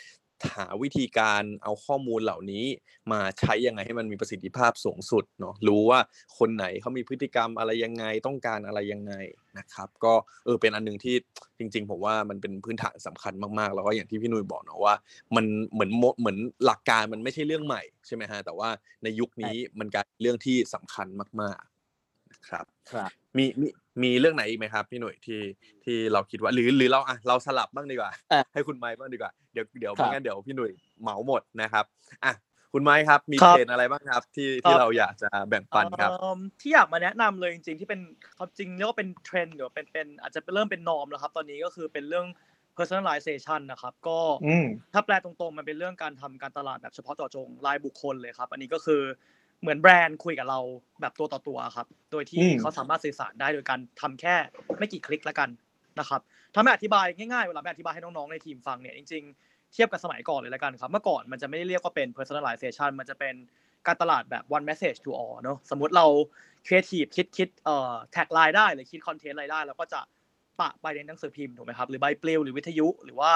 [0.56, 2.65] หาวิธีการเอาข้อมูลเหล่านี้
[3.12, 6.00] มาใช้ยังไงให้มันมีประสิทธิภาพสูงสุดเนาะรู้ว่า
[6.38, 9.13] คนไหนเขามีพฤติกรรมอะไรยังไงต้องการอะไรยังไง
[9.58, 10.13] นะครับ ก็
[10.45, 11.15] เออเป็นอันหนึงที่
[11.60, 14.95] จริง ๆ ผมว่ามันเป็นพื้นฐานสำคัญมากๆ แล้วก็อย่างที่พี่นุ้ยบอกเนาะว่า
[15.36, 18.69] มันเหมือนโมเหมือนหลักการมันไม่ใช่เรื่องใหม่ใช่ไหมฮะแต่ว่า
[19.04, 21.08] ในยุคนี้มันกลายเป็นเรื่องที่สำคัญ
[21.41, 21.76] มากๆนะ
[22.49, 23.67] ครับครับมีมี
[24.03, 25.41] มีเรื่องไหนอีกไหมครับพี่หนุ่ยที่
[25.83, 31.86] ที่เราคิดว่าหรือหรือเราอะเราสลับบ้างดีกว่าอะให้คุณไมค์บ้างดีกว่าเดี๋ยวเดี๋ยวครับไม่งั้นเดี๋ยวพี่หนุ่ยเหมาหมดนะครับ
[32.23, 32.33] อะ
[32.73, 38.01] คุณไม้ครับมีครับเทรนด์อะไรบ้างครับ ที่ครัที่บเราอยากจะแบ่งปันครับเอิ่มที่อยากมาแนะนำเลยจริงๆที่เป็น
[38.38, 42.25] ความจริงเรียกว่าเป็นเทรนด์หรือเป็นเป็นอาจจะเป็นเริ่มเป็นนอมแล้วครับ ตอนนี้ก็คือเป็นเรื่อง
[42.77, 49.01] personalization นะครับก็อืมถ้าแปลตรงๆมันเป็นเรื่องการทำการตลาดแบบเฉพาะเจาะจงรายบุคคลเลยครับ อันนี้ก็คือ
[49.62, 50.60] เหมือนแบรนด์คุยกับเรา
[51.02, 54.36] แบบตัวต่อตัวครับ โดยที่อืมเขาสามารถสื่อสารได้โดยการทำแค่
[54.78, 55.50] ไม่กี่คลิกแล้วกัน
[56.00, 56.22] นะครับ
[56.54, 63.36] ถ้าไม่อธิบายง่ายๆเวลาไม่อธิบายให้น้องๆในทีมฟังเนี่ยจริงๆ เทียบกับสมัยก่อนเลยแล้วกันครับ เมื่อก่อนมันจะไม่ได้เรียกว่าเป็น personalization มันจะเป็น
[63.88, 66.06] การตลาดแบบ one message to all เนอะสมมุติเรา
[66.67, 70.00] creative คิดคิดเอ่อ tagline ได้หรือคิด content อะไรได้เราก็จะ
[70.60, 73.32] ปะไปในหนังสือพิมพ์ถูกไหมครับหรือใบปลิวหรือวิทยุหรือว่า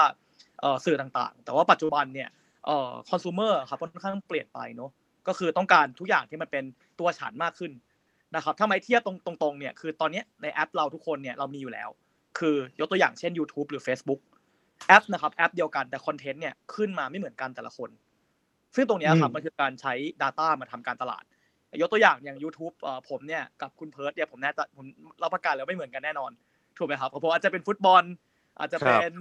[0.60, 2.30] เอ่อสื่อต่างๆ แต่ว่าปัจจุบันเนี่ย
[2.66, 4.90] เอ่อ consumer ครับค่อนข้างเปลี่ยนไปเนอะ
[5.28, 6.64] ก็คือต้องการทุกอย่างที่มันเป็น
[7.00, 7.72] ตัวฉันมากขึ้น
[8.36, 11.88] นะครับถ้าไม่เทียบตรงตรงๆเนี่ยคือตอนเนี้ยในแอปเราทุกคนเนี่ยเรามีอยู่แล้ว
[12.38, 14.20] คือยกตัวอย่างเช่น YouTube หรือ Facebook
[14.88, 17.90] แอปนะครับแอปเดียวกันแต่ content เนี่ยขึ้นมาไม่เหมือนกันแต่ละคน
[18.76, 21.24] ซึ่งตรงเนี้ยครับอืมมันคือการใช้ Data มาทำการตลาด
[21.80, 24.86] ยกตัวอย่างอย่าง YouTube เอ่อผมเนี่ยกับคุณเพิร์ดเนี่ยผมแน่ใจผม
[25.22, 26.30] รับประกันแล้วไม่เหมือนกันแน่นอน
[26.78, 28.04] ถูกไหมครับเพราะอาจจะเป็นฟุตบอล
[28.58, 29.12] อาจจะเป็น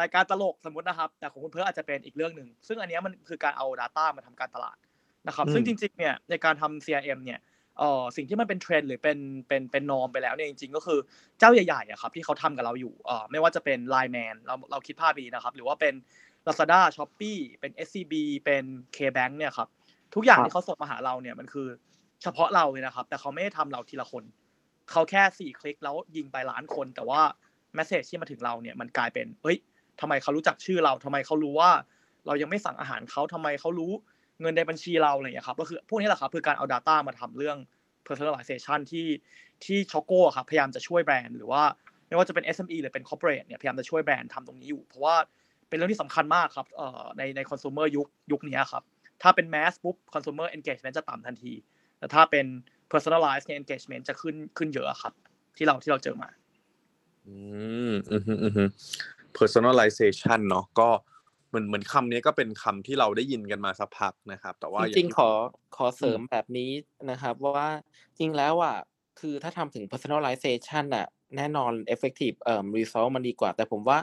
[0.00, 4.76] รายการตลกสมมตินะครับ แต่ของคุณเพิร์ดอาจจะเป็นอีกเรื่องหนึ่งซึ่งอันเนี้ยมันคือการเอา Data มาทำการตลาด
[5.26, 7.40] นะครับอืมซึ่งจริงๆเนี่ยในการทำ CRM เนี่ย
[7.78, 10.98] เอ่อสิ่งที่มันเป็นเทรนด์หรือเป็นเป็นเป็นนอมไปแล้วเนี่ยจริงๆ ก็คือ
[11.38, 15.94] เจ้าใหญ่ๆอะครับที่เขาทำกับเราอยู่เอ่อไม่ว่าจะเป็น Line Man เราเราคิดภาพดีนะครับ หรือว่าเป็น
[16.46, 18.64] Lazada Shopee เป็น SCB เป็น
[18.96, 19.68] KBank เนี่ยครับ
[20.14, 21.68] ทุกอย่างครับที่เขาส่งมาหาเราเนี่ยมันคือ
[22.22, 24.24] เฉพาะเราเลยนะครับ แต่เขาไม่ได้ทำเราทีละคน
[24.90, 27.20] เขาแค่สี่คลิกแล้วยิงไปล้านคน แต่ว่า
[27.74, 29.58] message ที่มาถึงเราเนี่ยมันกลายเป็นเฮ้ย
[30.00, 31.70] ทำไมเขารู้จักชื่อเราทำไมเขารู้ว่า
[32.26, 33.92] เรายังไม่สั่งอาหารเขาทำไมเขารู้
[34.40, 37.56] เงินในบัญชีเราอะไรอย่างเงี้ยครับก็คือพวกนี้แหละครับคือการเอา Data มาทำเรื่อง
[38.06, 39.06] personalization ที่
[39.64, 41.62] ที่ช็อกโก้ครับพยายามจะช่วยแบรนด์หรือว่า
[42.08, 45.16] ไม่ว่าจะเป็น SME หรือเป็น corporate เนี่ยพยายามจะช่วยแบรนด์ทำตรงนี้อยู่ เพราะว่า
[45.68, 48.82] เป็นเรื่องที่สำคัญมากครับเอ่อในใน consumer ยุคยุคนี้ครับ
[49.22, 51.52] ถ้าเป็น mass ปุ๊บ consumer engagement จะต่ำทันที
[51.98, 52.46] แต่ถ้าเป็น
[52.92, 55.12] personalized เนี่ย engagement จะขึ้นขึ้นเยอะครับ
[55.56, 56.28] ที่เราที่เราเจอมา
[57.26, 57.34] อื
[57.90, 58.68] มอืมฮึอืม
[59.38, 60.88] personalization เนาะก็
[61.56, 65.30] มือนเหมือนคำนี้ก็เป็นคำที่เราได้ยินกันมาสักพักนะครับ แต่ว่าจย่าริงที่ๆขอ
[65.76, 66.70] ขอเสริมแบบนี้
[67.10, 67.68] นะครับ ว่า
[68.18, 68.76] จริงแล้วอะ
[69.20, 73.98] คือถ้าทำถึง personalization อะแน่นอน effective เอ่อ result มันดีกว่า แต่ผมว่า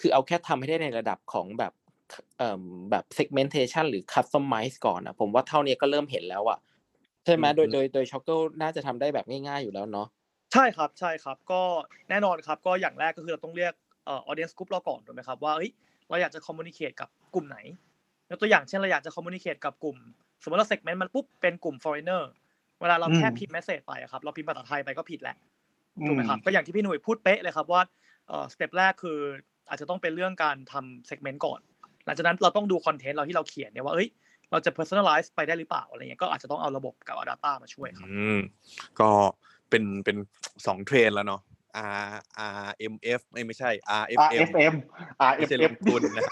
[0.00, 1.72] คือเอาแค่ทำให้ได้ในระดับของแบบ
[2.38, 6.58] เอ่อแบบ segmentation หรือ customize ก่อนอะ ผมว่าเท่านี้ก็เริ่มเห็นแล้วอะ
[7.24, 10.08] ใช่ไหมโดยโดยโดยช็อกเกิลน่าจะทำได้แบบง่ายๆอยู่แล้วเนาะ
[10.52, 11.62] ใช่ครับใช่ครับ ก็
[12.10, 13.72] แน่นอนครับ ก็อย่างแรกก็คือเราต้องเลือก
[14.04, 15.70] เอ่อ audience group เราก่อนถูกไหมครับว่าเฮ้ย
[16.12, 17.58] เราอยากจะ communicate กับกลุ่มไหน
[18.30, 19.96] ยกตัวอย่างเช่นเราอยากจะ communicate กับกลุ่ม
[20.42, 22.22] สมมติเรา segment มันปุ๊บเป็นกลุ่ม foreigner
[22.80, 25.36] เวลาเราแค่อืมพิมพ์ message ไปอะครับ เราพิมพ์ภาษาไทยไปก็ผิดแหละ
[25.98, 27.82] อืถูกไหมครับ ก็อย่างที่พี่หนุ่ยพูดเป๊ะเลยครับว่า
[28.28, 29.18] เอ่อ step แรกคือ
[29.68, 31.60] อาจจะต้องเป็นเรื่องการทำ segment ก่อน
[32.06, 34.08] หลังจากนั้นเราต้องดู content เราที่เราเขียนเนี่ยว่าเอ้ย
[34.50, 38.38] เราจะ personalize ไปได้หรือเปล่าอะไรเงี้ยก็อาจจะต้องเอาระบบกับเอา data มาช่วยครับอืม
[39.00, 39.08] ก็
[39.70, 40.16] เป็นเป็น
[40.66, 41.40] สองเทรนแล้วเนาะ
[41.74, 42.12] R
[42.64, 43.70] R M F ไม่ไม่ใช่
[44.02, 44.74] R F M RFM
[45.36, 46.24] ไม่ใช่ล RFM งทุนนะ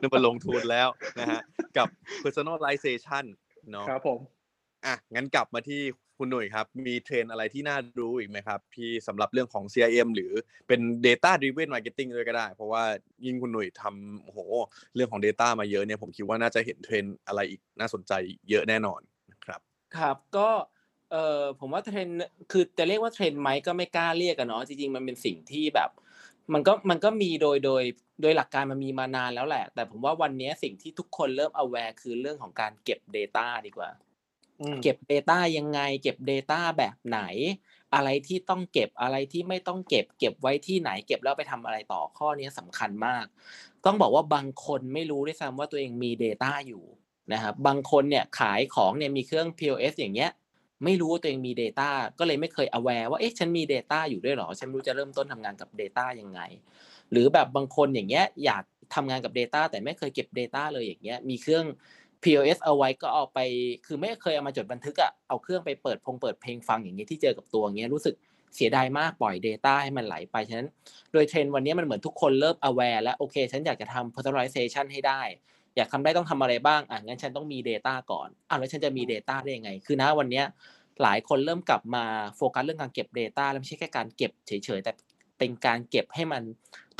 [0.00, 0.88] นึกว่าลงทุนแล้ว
[1.20, 1.40] นะฮะ
[1.76, 1.88] กับ
[2.22, 3.24] personalization
[3.70, 4.18] เนาะครับผม
[4.86, 5.82] อะงั้นกลับมาที่
[6.18, 10.32] คุณหนุ่ยครับ มีเทรนอะไรที่น่ารู้อีกไหมครับที่สำหรับเรื่องของ CRM หรือ
[10.68, 12.84] เป็น data driven marketing ด้วยก็ได้ เพราะว่า
[13.24, 14.38] ยิ่งคุณหนุ่ยทำโอ้โห
[14.94, 18.12] เรื่องของ data มาเยอะเนี่ยผมคิดว่าน่าจะเห็นเทรนอะไรอีกน่าสนใจ
[18.50, 19.60] เยอะแน่นอนนะครับ
[19.96, 20.48] ครับก็
[21.12, 22.18] เออผมว่าเทรนด์
[22.50, 25.90] คือจะเรียกว่าเทรนด์ไหมก็ไม่กล้าเรียกกันเนาะจริงๆมันเป็นสิ่งที่แบบ
[26.52, 27.84] มันก็มันก็มีโดยโดย
[28.22, 33.90] โดยหลักการมันมีมานานแล้วแหละ แต่ผมว่าวันนี้สิ่งที่ทุกคนเริ่ม aware คือเรื่องของการเก็บ Data ดีกว่า
[34.60, 37.20] อืมเก็บ Data ยังไง เก็บ Data แบบไหน
[37.94, 43.24] อะไรที่ต้องเก็บอะไรที่ไม่ต้องเก็บ เก็บไว้ที่ไหน เก็บแล้วไปทำอะไรต่อข้อนี้สำคัญมาก
[43.84, 46.84] ต้องบอกว่าบางคนไม่รู้ด้วยซ้ำว่าตัวเองมี Data อยู่
[47.32, 50.30] นะครับบางคนเนี่ยขายของเนี่ยมีเครื่อง POS อย่างเงี้ย
[50.84, 56.40] ไม่รู้ว่าตัวเองมี Data ก็เลยไม่เคย aware ว่าเอ๊ะฉันมี Data อยู่ด้วยหรอ ฉันรู้จะเริ่มต้นทำงานกับ Data ยังไง
[57.12, 58.62] หรือแบบบางคนอย่างเงี้ยอยาก
[58.94, 61.64] ทำงานกับ Data แต่ไม่เคยเก็บ Data เลยอย่างเงี้ยมีเครื่อง
[62.22, 63.38] POS เอาไว้ก็เอาไป
[63.86, 68.14] คือไม่เคยเอามาจดบันทึกอะเอาเครื่องไปเปิดพงเปิดเพลงฟังอย่างเงี้ยที่เจอกับตัวเงี้ยรู้สึก
[68.54, 70.68] เสียดายมากปล่อย Data ให้มันไหลไปฉะนั้น
[71.12, 75.22] โดยเทรนด์วันนี้มันเหมือนทุกคนเริ่ม aware แล้วโอเค ฉันอยากจะทำ personalization ให้ได้
[75.76, 80.44] อยากทำได้ต้องทำอะไรบ้างอะงั้นฉันต้องมี Data ก่อนอะแล้วฉันจะมี Data ได้ยังไง คือนะวันเนี้ย
[81.02, 82.04] หลายคนเริ่มกลับมา
[82.36, 84.92] โฟกัสเรื่องการเก็บ Data แล้วไม่ใช่แค่การเก็บเฉยๆแต่
[85.38, 86.42] เป็นการเก็บให้มัน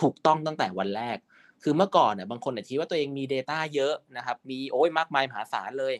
[0.03, 1.17] ถูกต้องตั้งแต่วันแรก
[1.63, 5.95] คือเมื่อก่อนเนี่ยบางคนอาจจะคิดว่าตัวเองมี Data เยอะนะครับมีโอ้ยมากมายมหาศาลเลย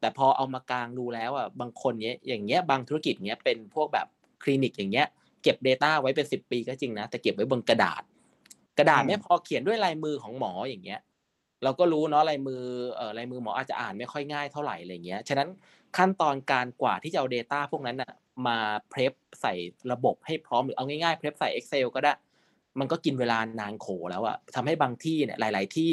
[0.00, 4.06] แต่พอเอามากลางดูแล้วอะบางคนเนี้ยอย่างเงี้ยบางธุรกิจเนี้ยเป็นพวกแบบ
[4.42, 5.06] คลินิกอย่างเงี้ย
[5.42, 8.02] เก็บ Data ไว้เป็นสิบปีก็จริงนะแต่เก็บไว้บนกระดาษ
[8.78, 11.00] กระดาษเนี่ยพอเขียนด้วยลายมือของหมออย่างเงี้ย
[11.64, 12.62] เราก็รู้เนาะลายมือ
[12.94, 15.48] เอ่อลายมือหมออาจจะอ่านไม่ค่อยง่ายเท่าไหร่อะไรเงี้ยฉะนั้น
[15.96, 18.12] ขั้นตอนการกว่าที่จะเอา Data พวกนั้นน่ะ
[18.46, 18.58] มา
[18.90, 19.54] เพรฟใส่
[19.92, 22.12] ระบบให้พร้อมหรือเอาง่ายๆเพรฟใส่ Excel ก็ได้
[22.80, 25.90] มันก็กินเวลานานโขแล้วอะทำให้บางที่เนี่ยหลาย ๆ ที่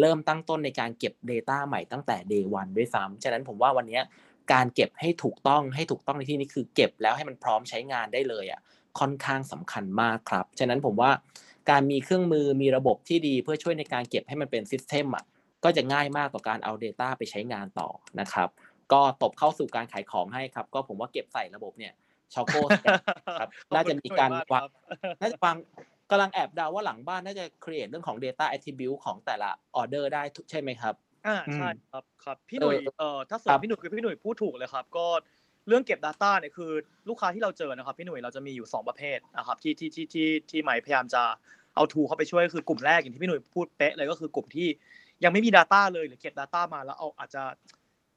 [0.00, 4.00] เริ่มตั้งต้นในการเก็บ Data ใหม่ตั้งแต่ day one ด้วยซ้ำฉะนั้นผมว่าวันนี้
[4.52, 8.60] การเก็บให้ถูกต้องให้ถูกต้องในที่นี้คือเก็บแล้วให้มันพร้อมใช้งานได้เลยอะ
[8.98, 11.10] ค่อนข้างสำคัญมากครับ ฉะนั้นผมว่า
[11.70, 15.24] การมีเครื่องมือมีระบบที่ดีเพื่อช่วยในการเก็บให้มันเป็น system อะ
[15.64, 17.88] ก็จะง่ายมากต่อการเอา Data ไปใช้งานต่อ
[18.20, 18.48] นะครับ
[18.92, 21.92] ก็ตบเข้าสู่การขายของให้ครับ ก็ผมว่าเก็บใส่ระบบเนี่ย
[22.34, 22.54] ช็อกโก
[23.40, 24.64] ครับน่าจะมีการวาง
[25.20, 25.56] น่าจะวาง
[26.10, 30.94] กำลังแอบเดาว่าหลังบ้านน่าจะ create เรื่องของ data attribute ของแต่ละออเดอร์ได้ใช่ไหมครับ
[31.26, 35.06] อ่าใช่ครับครับพี่หนุ่ยเออเอ่อถ้าสครัมบพี่หนุ่ยคือพี่หนุ่ยพูดถูกเลยครับ ก็
[35.68, 36.70] เรื่องเก็บ Data เนี่ยคือ
[37.08, 41.22] ลูกค้าที่เราเจอนะครับพี่หนุ่ยเราจะมีอยู่ 2 ประเภทนะครับที่ที่ที่ที่ที่หมพยายามจะ
[41.74, 44.68] เอาทูเข้าไปช่วยคือกลุ่มแรกอย่างที่พี่หนุ่ยพูดเป๊ะเลยก็คือกลุ่มที่
[45.24, 47.42] ยังไม่มี Data เลยหรือเก็บ Data มาแล้วเอาอาจจะ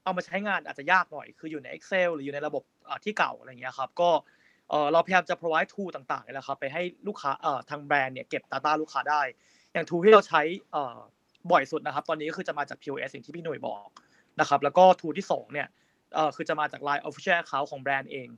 [0.03, 2.63] เอามาใช้งานอาจจะยากหน่อย คืออยู่ใน Excel หรืออยู่ในระบบ
[3.03, 4.09] ที่เก่าอะไรอย่างเงี้ยครับก็
[4.91, 7.31] เราพยายามจะ provide tool ต่างๆนี่แหละครับไปให้ลูกค้า
[7.69, 9.21] ทางแบรนด์เนี่ยเก็บ Data ลูกค้าได้
[9.73, 10.41] อย่าง tool ที่เราใช้
[11.51, 13.87] บ่อยสุดนะครับ ตอนนี้ก็คือจะมาจาก POS อย่างที่พี่หนุ่ยบอก
[14.39, 15.67] นะครับแล้วก็ tool ที่สองเนี่ย
[16.15, 18.29] เอ่อคือจะมาจาก Line Official Account ของแบรนด์เอง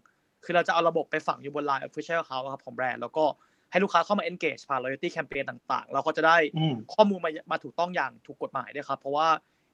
[0.43, 3.25] คือเราจะเอาระบบไปฝังอยู่บน Line Official Account ครับของแบรนด์แล้วก็
[3.71, 9.27] ให้ลูกค้าเข้ามา engage ผ่าน loyalty campaign ต่างๆ เราก็จะได้อืมข้อมูลมามาถูกต้องอย่างถูกกฎหมายด้วยครับ เพราะว่า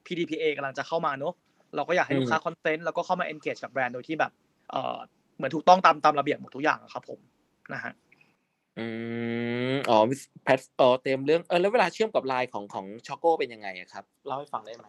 [0.05, 1.33] PDPA กำลังจะเข้ามาเนอะ
[1.75, 4.31] เราก็อยากให้ลูกค้า consent แล้วก็เข้ามา engage กับแบรนด์โดยที่แบบ
[4.71, 4.97] เอ่อ
[5.35, 7.19] เหมือนถูกต้องตามตามระเบียบหมดทุกอย่างอะครับผม
[7.73, 7.93] นะฮะ
[8.77, 8.85] อื
[9.73, 9.97] มอ๋อ
[10.43, 14.85] แพทอ๋อเต็มเรื่องเออแล้วเวลาเชื่อมกับไลน์ของของช็อกโกเป็นยังไงอะครับเล่าให้ฟังได้ไหม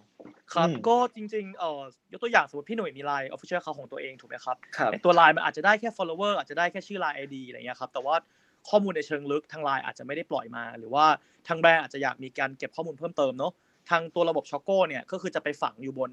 [0.53, 8.15] ครับอืมก็จริงๆเอ่อยกตัวอย่างสมมติพี่หนุ่ยมีไลน์ official account ของตัวเองถูกไหมครับครับในตัวไลน์มันอาจจะได้แค่ follower อาจจะได้แค่ชื่อไลน์ ID อะไรเงี้ยครับแต่ว่า
[8.69, 11.07] ข้อมูลในเชิงลึกทางไลน์อาจจะไม่ได้ปล่อยมา หรือว่า
[11.49, 13.53] ทางแบรนด์อาจจะอยากมีการเก็บข้อมูลเพิ่มเติมเนาะ
[13.91, 16.11] ทางตัวระบบช็อกโกเนี่ยก็คือจะไปฝังอยู่บน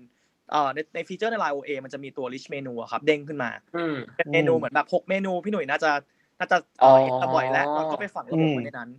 [0.52, 5.92] เอ่อในใน feature ในไลน์ OA มันจะมีตัว rich menu อะครับเด้งขึ้นมาอืมเป็นเมนูอืมเหมือนแบบหกเมนูพี่หนุ่ยน่าจะ
[6.40, 8.90] น่าจะอ๋เอ่ออเห็นบ่อยแล้วเราก็ไปฝังระบบอืมไว้ในนั้น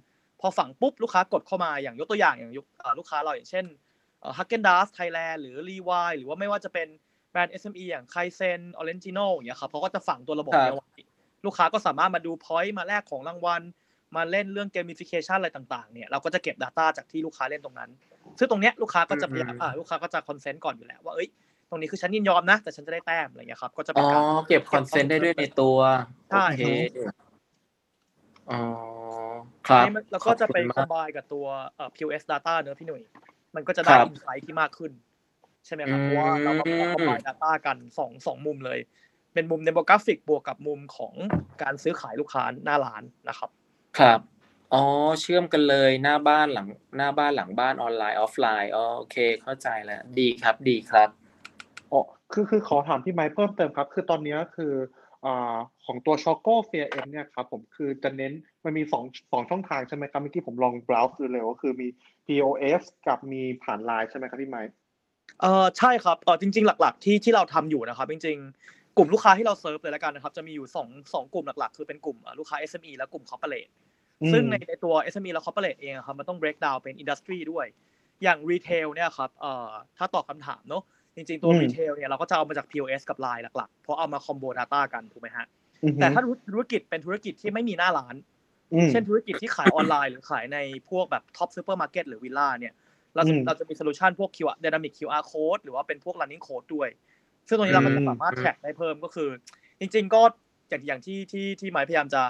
[0.40, 3.64] พอฝังปุ๊บลูกค้ากดเข้ามาอย่างยกตัวอย่างอย่างยุคเอ่อลูกค้าเราอย่างเช่น
[4.38, 6.88] Häagen-Dazs Thailand หรือรีวายหรือว่าไม่ว่าจะเป็น
[7.30, 10.88] แบรนด์ SME อย่างไคเซนออเรนจิโนอย่างเงี้ยครับเขาก็จะฝังตัวระบบครับเนี้ยไว้
[11.44, 13.62] ลูกค้าก็สามารถมาดู point มาแลกของรางวัล
[14.16, 17.90] มาเล่นเรื่องเกม i ฟิเคชันอะไรต่างๆเนี่ยเราก็จะเก็บ Data จากที่ลูกค้าเล่นตรงนั้น
[18.38, 21.28] ซึ่งตรงเนี้ยลูกค้าก็จะพยายามอ่าลูกค้าก็จะ consent ก่อนอยู่แล้วว่าเอ้ย
[21.70, 25.76] ตรงนี้คือฉันยินยอมนะ แต่ฉันจะได้แต้มอะไรเงี้ยครับก็จะเป็อ๋นอการเก็บ consent ได้ด้วยในตัว
[26.30, 26.62] ใช่โอเค
[28.50, 28.60] อ๋อ
[29.68, 33.02] ครับนี่มันแล้วก็จะไปขอบคุณคอมามไบกับตัวเอ่อ POS data เนอะพี่หนุ่ย
[33.54, 34.92] มันก็จะได้ครับอินไซต์ที่มากขึ้น
[35.66, 38.78] ใช่ไหมครับอืมเพราะว่าเราก็คอมไบ data กันสองสองมุมเลย
[39.34, 41.14] เป็นมุม demographic บวกกับมุมของ
[41.62, 43.50] การซื้อขายลูกค้าหน้าร้านนะครับ
[43.98, 44.20] ครับ
[44.72, 44.82] อ๋อ
[45.20, 51.08] เชื่อมกันเลยหน้าบ้านหลังหน้าบ้านหลังบ้านออนไลน์ออฟไลน์อ๋อโอเค เข้าใจแล้วดีครับดีครับ
[51.92, 52.00] อ๋อ
[52.32, 55.01] คือคือขอถามพี่ไม้เพิ่มเติมครับ คือตอนเนี้ยคืออ่า
[55.84, 58.32] ของตัวช็อกโก CRM เนี่ยครับผมคือจะเน้น
[58.64, 61.88] มันมีสองสองช่องทางใช่ไหมครับเมื่อกี้ผมลอง browse ดูเลยก็คือมี
[62.26, 64.62] POS กับมีผ่านไลน์ใช่ไหมครับพี่ไมค์
[65.40, 73.70] เออใช่ครับเออจริง ๆ หลัก ๆ ที่ที่เราทำอยู่นะครับ จริง ๆ กลุ่มลูกค้าที่เราเซิร์ฟเลยแล้วกันนะครับ จะมีอยู่สองสองกลุ่มหลัก ๆ คือเป็นกลุ่มอะลูกค้า SME และกลุ่ม corporate
[74.22, 77.66] อืมซึ่งในในตัว SME และ corporate เองอะครับมันต้อง break down เป็น industry ด้วย
[78.22, 80.82] อย่าง retail เนี่ยครับเอ่อถ้าตอบคำถามเนอะ
[81.16, 85.46] จริงๆตัวอืม retail เนี่ยเราก็จะเอามาจาก POS กับ Line หลักๆ เพราะเอามา combo data กันถูกไหมฮะ
[85.84, 86.20] อือฮึแต่ถ้า
[86.52, 88.14] ธุรกิจเป็นธุรกิจที่ไม่มีหน้าร้าน
[88.72, 90.58] อืมเช่นธุรกิจที่ขายออนไลน์หรือขายใน
[90.90, 92.74] พวกแบบท็อปซูเปอร์มาร์เก็ตหรือวิลล่าเนี่ย
[93.16, 96.88] เราจะอืมเราจะมี solution พวก QR Dynamic QR Code หรือว่าเป็นพวก running code ด้วย
[97.48, 99.28] ซึ่งตรงนี้เราก็จะสามารถอืมแท็กได้เพิ่มก็คือ
[99.80, 100.22] จริง ๆ ก็
[100.70, 102.22] อย่างอย่างที่ที่ที่ไมค์พยายามจะ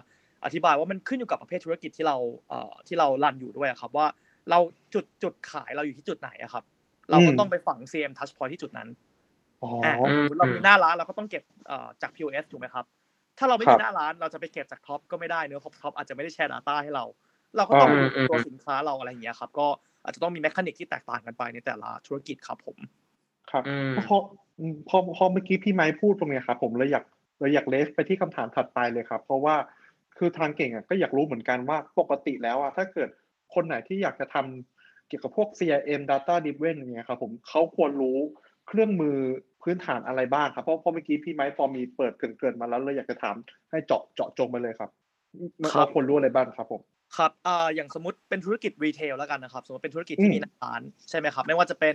[0.45, 2.17] อธิบายว่ามันขึ้นอยู่กับประเภทธุรกิจที่เรา
[2.49, 4.07] เอ่อที่เรา run อยู่ด้วยอะครับว่า
[4.51, 4.59] เรา
[4.95, 6.65] จุดจุดขายเราอยู่ที่จุดไหนอะครับ
[7.13, 8.89] เราก็อืมต้องไปฝัง CM touch point ที่จุดนั้น
[9.63, 12.85] อ๋ออะอืมสมมุติเรามีหน้าร้านเราก็ต้องเก็บเอ่อจาก POS ถูกไหมครับ
[13.39, 17.05] ถ้าเราไม่ครัมีบหน้าร้านเราจะไปเก็บจากท็อปก็ไม่ได้เนอะเพราะท็อปอาจจะไม่ได้แชร์ Data ให้เรา
[17.57, 19.67] เราก็ต้องอืดูมอืมตัวสินค้าเราอะไรอย่างเงี้ยครับ ก็
[20.05, 22.79] อาจจะต้องมีแมคานิกที่แตกต่างกันไปในแต่ละธุรกิจครับผม
[23.51, 24.17] ครับอืมพอ
[24.61, 27.05] อืมพอพอเมื่อกี้พี่ไม้พูดตรงเนี้ยครับผมเลยอยาก
[27.39, 29.57] เลยอยากเลสไปที่คำถามถัดไปเลยครับ เพราะว่า
[30.19, 33.09] คือทางเก่งอะก็อยากรู้เหมือนกันว่าปกติแล้วอะถ้าเกิด
[33.55, 38.19] คนไหนที่อยากจะทำเกี่ยวกับพวก CRM data driven อย่างเงี้ยครับผมเขาควรรู้
[38.69, 39.17] เครื่องมือ
[39.63, 43.37] พื้นฐานอะไรบ้างครับเพราะเพราะเมื่อกี้พี่ไม้พอมีเปิดเกรินๆมาแล้วเลยอยากจะถาม
[43.71, 44.91] ให้เจาะเจาะจงไปเลยครับ
[45.73, 46.81] ครับเราควรรู้อะไรบ้างครับผม
[47.17, 51.95] ครับอ่าอย่างสมมติเป็นธุรกิจรีเทลแล้วกันนะครับสมมติเป็นธุรกิจที่อืมมีหน้าร้านใช่ไหมครับ ไม่ว่าจะเป็น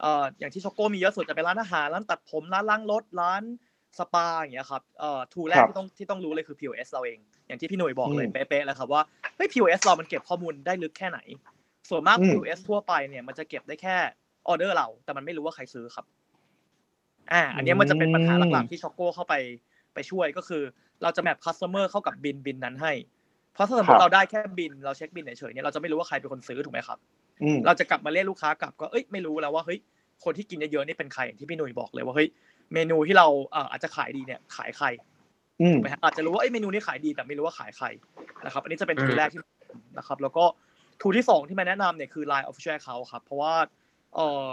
[0.00, 3.42] เอ่ออย่างที่ช็อกโกมีเยอะสุดจะเป็นร้านอาหารร้านตัดผมร้านล้างรถร้าน
[3.98, 9.02] สปาอย่างเงี้ยครับเอ่อ tool แรกครับที่ต้องที่ต้องรู้เลยคือ POS เราเอง อย่างที่พี่หนุ่ยบอกเลยอืมเป๊ะๆเลยครับว่า
[9.36, 11.18] เฮ้ย POS เรามันเก็บข้อมูลได้ลึกแค่ไหน
[11.88, 13.96] ส่วนมากอืม POS ทั่วไปเนี่ยมันจะเก็บได้แค่
[14.48, 16.06] ออเดอร์เรา แต่มันไม่รู้ว่าใครซื้อครับ
[17.32, 19.34] อ่า อันเนี้ยมันจะเป็นปัญหาหลักๆที่ช็อกโก้เข้าไป
[19.94, 20.62] ไปช่วยก็คือ
[21.02, 22.92] เราจะ map customer เข้ากับบิลบิลนั้นให้
[23.54, 26.98] เพราะถ้าสมมติครับเราได้แค่บิลเราเช็คบิลเฉยๆเนี่ยเราจะไม่รู้ว่าใครเป็นคนซื้อถูกไหมครับ
[27.42, 29.78] อืมเราจะกลับมาเรียกลูกค้ากลับก็เอ้ยไม่รู้แล้วว่าเฮ้ย
[30.24, 32.28] คนที่กินเยอะๆนี่เป็นใครอย่างที่พี่หนุ่ยบอกเลยว่าเฮ้ย
[32.74, 34.86] เมนูที่เราเอ่ออาจจะขายดีเนี่ยขายใคร
[35.60, 37.86] อืมถูกไหมฮะอาจจะรู้ว่าเอ้ยเมนูนี้ขายดีแต่ไม่รู้ว่าขายใคร
[38.44, 39.40] นะครับ อันนี้จะเป็น tool แรกที่
[39.98, 40.44] นะครับ แล้วก็
[41.00, 43.54] tool ที่สองที่มาแนะนำเนี่ยคือ Line Official Account ครับ เพราะว่า
[44.14, 44.46] เอ่อ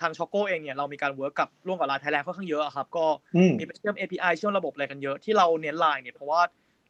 [0.00, 3.06] ทางช็อกโกเองเนี่ยเรามีการ work กับร่วมกับ Line Thailand ค่อนข้างเยอะอะครับ ก็
[3.36, 6.40] อืมมีไปเชื่อม API เชื่อมระบบอะไรกันเยอะที่เราเน้น Line เนี่ยเพราะว่า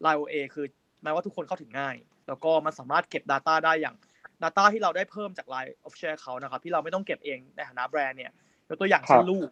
[0.04, 0.66] Line OA คือ
[1.02, 1.96] หมายว่าทุกคนเข้าถึงง่าย
[2.28, 3.96] แล้วก็มันสามารถเก็บ Data ได้อย่าง
[4.42, 8.32] Data ที่เราได้เพิ่มจาก Line Official Account นะครับที่เราไม่ต้องเก็บเองในฐานะแบรนด์เนี่ย
[8.68, 9.48] ยกตัวอย่างเช่นครับรูป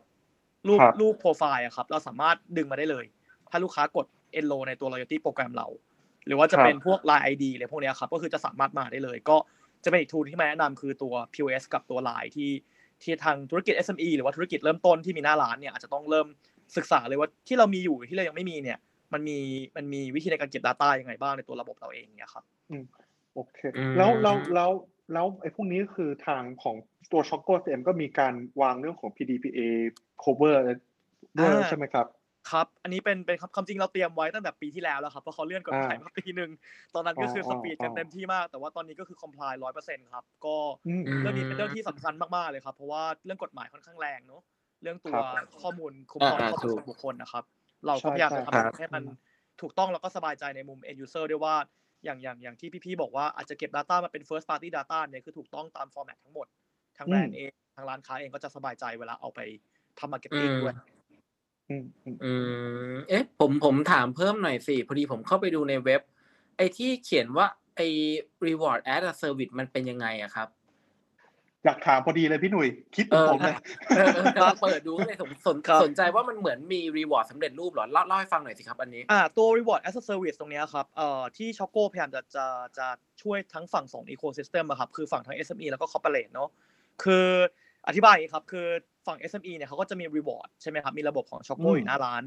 [0.69, 3.05] รูปครับรูปโปรไฟล์อะครับเราสามารถดึงมาได้เลย
[3.51, 4.07] ถ้าลูกค้ากด
[4.39, 5.67] enroll ในตัว loyalty โปรแกรมเรา
[6.27, 9.37] หรือว่าจะครับเป็นพวก Line ID อะไรพวกเนี้ยครับก็คือจะสามารถมาได้เลย ก็
[9.85, 12.51] จะเป็นอีกทูที่มาแนะนำคือตัว POS กับตัว Line ที่
[13.03, 16.27] ที่ทางธุรกิจ SME หรือว่าธุรกิจเริ่มต้นที่มีหน้าร้านเนี่ยอาจจะต้องเริ่ม
[16.77, 18.79] ศึกษาเลยว่าที่เรามีอยู่ที่เรายังไม่มีเนี่ย
[19.13, 19.39] มันมี
[19.77, 22.45] มันมีวิธีในการเก็บ Data ยังไงบ้างในตัวระบบเราเองเนี่ยครับ
[23.35, 24.71] โอเคอืมแล้วแล้วแล้ว
[25.13, 26.77] แล้วไอ้พวกนี้คือทางของ
[27.13, 29.61] ตัว Choco CRM ก็มีการวางเรื่องของ PDPA
[30.23, 30.57] cover
[31.39, 32.07] ด้วยอ่าใช่ไหมครับ
[32.51, 36.51] ครับ อันนี้เป็นเป็นครับความจริงเราเตรียมไว้ตั้งแต่ปีที่แล้วแล้วครับเพราะเขาเลื่อนกฎหมายอ่ามาปีหนึ่ง
[36.95, 44.43] ตอนนั้นก็คือ all speed กันอ๋อเต็มที่มาก แต่ว่าตอนนี้ก็คือ comply ร้อยเปอร์เซ็นต์ครับก็อืมอืมเรื่องนี้เป็นเรื่องที่สำคัญมากๆเลยครับเพราะว่าเรื่องกฎหมายค่อนข้างแรงเนอะ
[44.83, 47.45] เรื่องตัวครับข้อมูลคุ้มครองอ่าข้อมูลถูกส่วนบุคคลนะครับ
[47.87, 49.03] เราก็ใช่พยายามจะใช่ทำให้มัน
[49.61, 51.55] ถูกต้องแล้วก็สบายใจในมุม end user ด้วยว่า
[52.05, 56.47] อย่างอย่างอย่างที่พี่ๆบอกว่าอาจจะเก็บ Data มาเป็น first party data เนี่ยคือถูกต้องตาม format ทั้งหมด
[56.97, 59.41] ทางแบรนด์เองทางร้านค้าเองก็จะสบายใจเวลาเอาไป
[59.99, 60.94] ทำ marketing ด้วยอืมอืม
[61.69, 61.75] อื
[62.93, 66.01] ม เอ๊ะ ผมผมถามเพิ่มหน่อยสิ พอดีผมเข้าไปดูในเว็บ
[66.57, 67.47] ไอ้ที่เขียนว่า
[67.77, 67.87] ไอ้
[68.47, 70.49] reward as a service มันเป็นยังไงอะครับ
[71.65, 73.57] อยากถามพอดีเลยพี่หนุ่ย คิดเหมือนผมเลย
[73.97, 82.47] เออเออกำลังเปิดดูก็เลยสนสนครับสนใจว่ามันเหมือนมี reward สำเร็จรูปเหรอเล่าเล่าให้ฟังหน่อยสิครับอันนี้อ่าตัว reward as a service ตรงเนี้ยครับเอ่อที่ช็อกโกพยายามจะจะ
[82.79, 82.87] จะ
[83.23, 86.49] ช่วยทั้งฝั่งสอง ecosystem อะครับคือฝั่งทั้ง SME แล้วก็ corporate เนอะ
[87.03, 87.29] คือ
[87.89, 88.67] อธิบายอย่างนี้ครับคือ
[89.07, 92.23] ฝั่ง SME เนี่ยเขาก็จะมี reward ใช่ไหมครับ มีระบบของช็อกโกอืมอยู่หน้าร้าน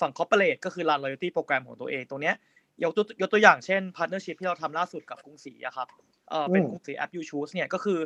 [0.00, 2.34] ฝั่ง corporate ก็คือ run loyalty โปรแกรมของตัวเองตรงเนี้ย
[2.82, 5.88] ยกตัวยกตัวอย่างเช่น partnership ที่เราทำล่าสุดกับกรุงศรีอะครับ
[6.30, 7.98] เอ่อเป็นกรุงศรี app UCHOOSE เนี่ยก็คือ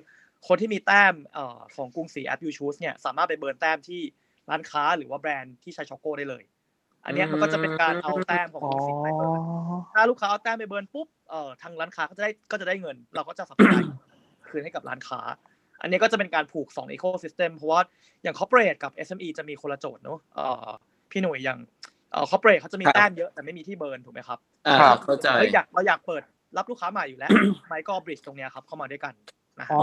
[0.49, 4.01] คนที่มีแต้มเอ่อของกรุงศรี app UCHOOSE เนี่ยสามารถไป burn แต้มที่
[4.51, 6.43] ร้านค้าหรือว่าแบรนด์ที่ใช้ Choco ได้เลย
[7.05, 9.41] อันเนี้ยมันก็จะเป็นการเอาแต้มของอ๋อกรุงศรีไป burn
[9.95, 13.85] ถ้าลูกค้าเอาแต้มไป burn ปุ๊บเอ่อทางร้านค้าก็จะได้ก็จะได้เงิน เราก็จะ support
[14.49, 15.21] คืนให้กับร้านค้า
[15.83, 17.81] อันนี้ก็จะเป็นการผูก2 ecosystem เพราะว่า
[18.23, 20.69] อย่าง corporate กับ SME จะมีคนละโจทย์เนอะเอ่อ
[21.11, 21.59] พี่หนุ่ยอย่าง
[22.13, 26.23] เอ่อ corporate เขาจะมีครับแต้มเยอะแต่ไม่มีที่ burn ถูกไหมครับอ่าครับเข้าใจเฮ้ยอยากเราอยากเปิด
[26.57, 27.31] รับลูกค้าใหม่อยู่แล้ว
[27.69, 29.15] ไมก็บริดจ์ตรงเนี้ยครับเข้ามาด้วยกัน
[29.61, 29.83] นะอ๋อ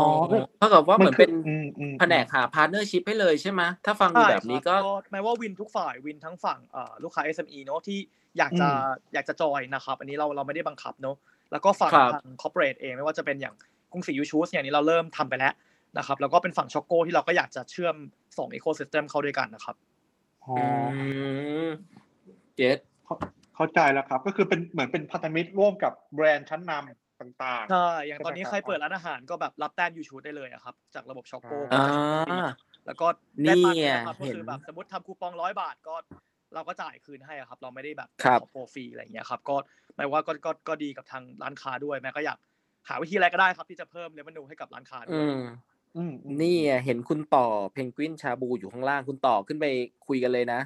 [0.57, 7.99] เท่ากับว่าเหมือนเป็นอืมอืมแผนกหา partnership ให้เลยใช่ไหมถ้าฟังดูแบบนี้ก็ใช่ครับหมายว่าวินทุกฝ่ายวินทั้งฝั่งเอ่อลูกค้า SME เนอะที่
[8.37, 11.15] อยากจะอืมอยากจะจอยนะครับ อันนี้เราเราไม่ได้บังคับเนอะ
[11.51, 13.55] แล้วก็ฝั่งครับทาง corporate เองไม่ว่าจะเป็นอย่าง
[13.91, 15.53] กรุงศรียูชูสอย่างนี้เราเริ่มทำไปแล้ว
[15.97, 17.95] นะครับ แล้วก็เป็นฝั่งช็อกโกที่เราก็อยากจะเชื่อม
[18.37, 19.75] 2 ecosystem เข้าด้วยกันนะครับ
[20.45, 20.65] อ๋ออื
[21.65, 21.67] ม
[22.57, 23.15] เจ็ดเข้า
[23.55, 32.47] เข้าใจแล้วครับ ก็คือเป็นเหมือนเป็นพันธมิตรร่วมกับแบรนด์ชั้นนำต่างใช่อย่างตอนนี้ใช่ไหมใครครับเปิดร้านอาหารก็แบบรับแต้มยูชูได้เลยอะครับ จากระบบช็อกโกอ่า
[32.85, 33.07] แล้วก็
[33.45, 35.95] ได้ตังค์นี่เลยไงนะครับก็เห็นคือแบบสมมติทำคูปองร้อยบาทก็
[36.53, 39.55] เราก็จ่ายคืนให้อะครับ เราไม่ได้แบบครับขอโปรฟรีอะไรอย่างเงี้ยครับ ก็
[39.95, 42.37] หมายว่าก็ก็ก็ดีกับทางร้านค้าด้วยแม่ก็อยาก
[42.89, 45.78] หาวิธีอะไรก็ได้ครับ ที่จะเพิ่มเลเวนูให้กับร้านค้าด้วอืยมๆอืมอืม
[46.41, 49.65] นี่ไงเห็นคุณต่อเพนกวินชาบูอยู่ข้างล่างคุณต่อขึ้นไป
[50.07, 50.59] คุยกันเลยนะ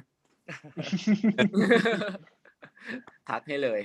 [3.28, 3.80] ทักให้เลย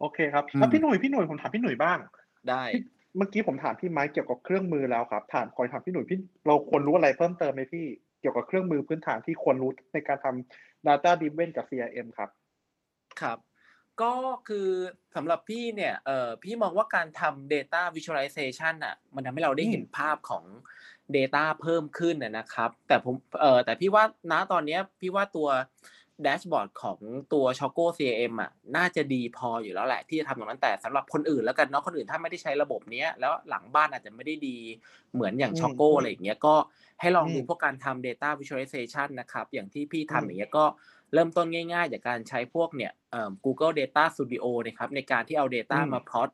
[0.00, 1.98] โอเคครับอืมแล้วพี่หนุ่ยพี่หนุ่ยผมถามพี่หนุ่ยบ้าง
[2.48, 2.82] ได้พี่
[3.16, 7.86] เมื่อกี้ผมถามพี่ไม้เกี่ยวกับเครื่องมือแล้วครับถามก่อนถามพี่หนุ่ยพี่เราควรรู้อะไรเพิ่มเติมไหมพี่
[8.20, 12.30] เกี่ยวกับเครื่องมือพื้นฐานที่ควรรู้ในการทำ Data Driven กับ CRM ครับ
[13.20, 13.38] ครับ
[14.02, 14.12] ก็
[14.48, 14.68] คือ
[15.16, 20.44] สำหรับพี่เนี่ยเอ่อพี่มองว่าการทำ data visualization อะ มันทำให้เราได้เห็นภาพของ
[21.16, 25.48] data เพิ่มขึ้นนะนะครับ แต่ผมเอ่อแต่พี่ว่าณตอนเนี้ยพี่ว่าตัว
[26.22, 26.98] แดชบอร์ดของ
[27.32, 34.58] ตัว Choco CRM อะน่าจะดีพออยู่แล้วแหละ ที่จะทำตรงนั้นแต่สำหรับคนอื่นแล้วกันเนาะคนอื่นถ้าไม่ได้ใช้ระบบเนี้ยแล้วหลังบ้านอาจจะไม่ได้ดี
[35.14, 36.54] เหมือนอย่างอืม Choco อะไรอย่างเงี้ยก็
[37.00, 40.64] ให้ลองดูอืมพวกการทำ data visualization นะครับ อย่างที่พี่อืมทำอย่างเงี้ยก็
[41.14, 46.30] เริ่มต้นง่ายๆ จากการใช้พวกเนี่ยเอ่อ Google Data Studio นะครับในการที่เอา Data อืมมาพลอต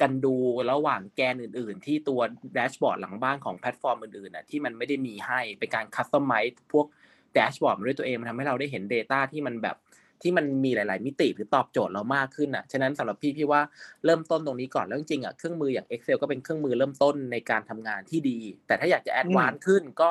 [0.00, 0.34] กันดู
[0.72, 2.20] ระหว่างแกนอื่นๆ ที่ตัว
[2.54, 6.86] dashboard หลังบ้านของแพลตฟอร์มอื่นๆน่ะที่มันไม่ได้มีให้เป็นการ customize พวก
[7.34, 9.76] dashboard มาด้วยตัวเองมันทำให้เราได้เห็น Data ที่มันแบบ
[10.22, 13.60] ที่มันมีหลาย ๆ มิติหรือตอบโจทย์เรามากขึ้นอะฉะนั้นสำหรับพี่พี่ว่า
[14.04, 20.10] เริ่มต้นตรงนี้ก่อนแล้วจริงๆอะเครื่องมืออย่าง Excel ก็เป็นเครื่องมือเริ่มต้นในการทำงานที่ดี แต่ถ้าอยากจะ advance ขึ้นก็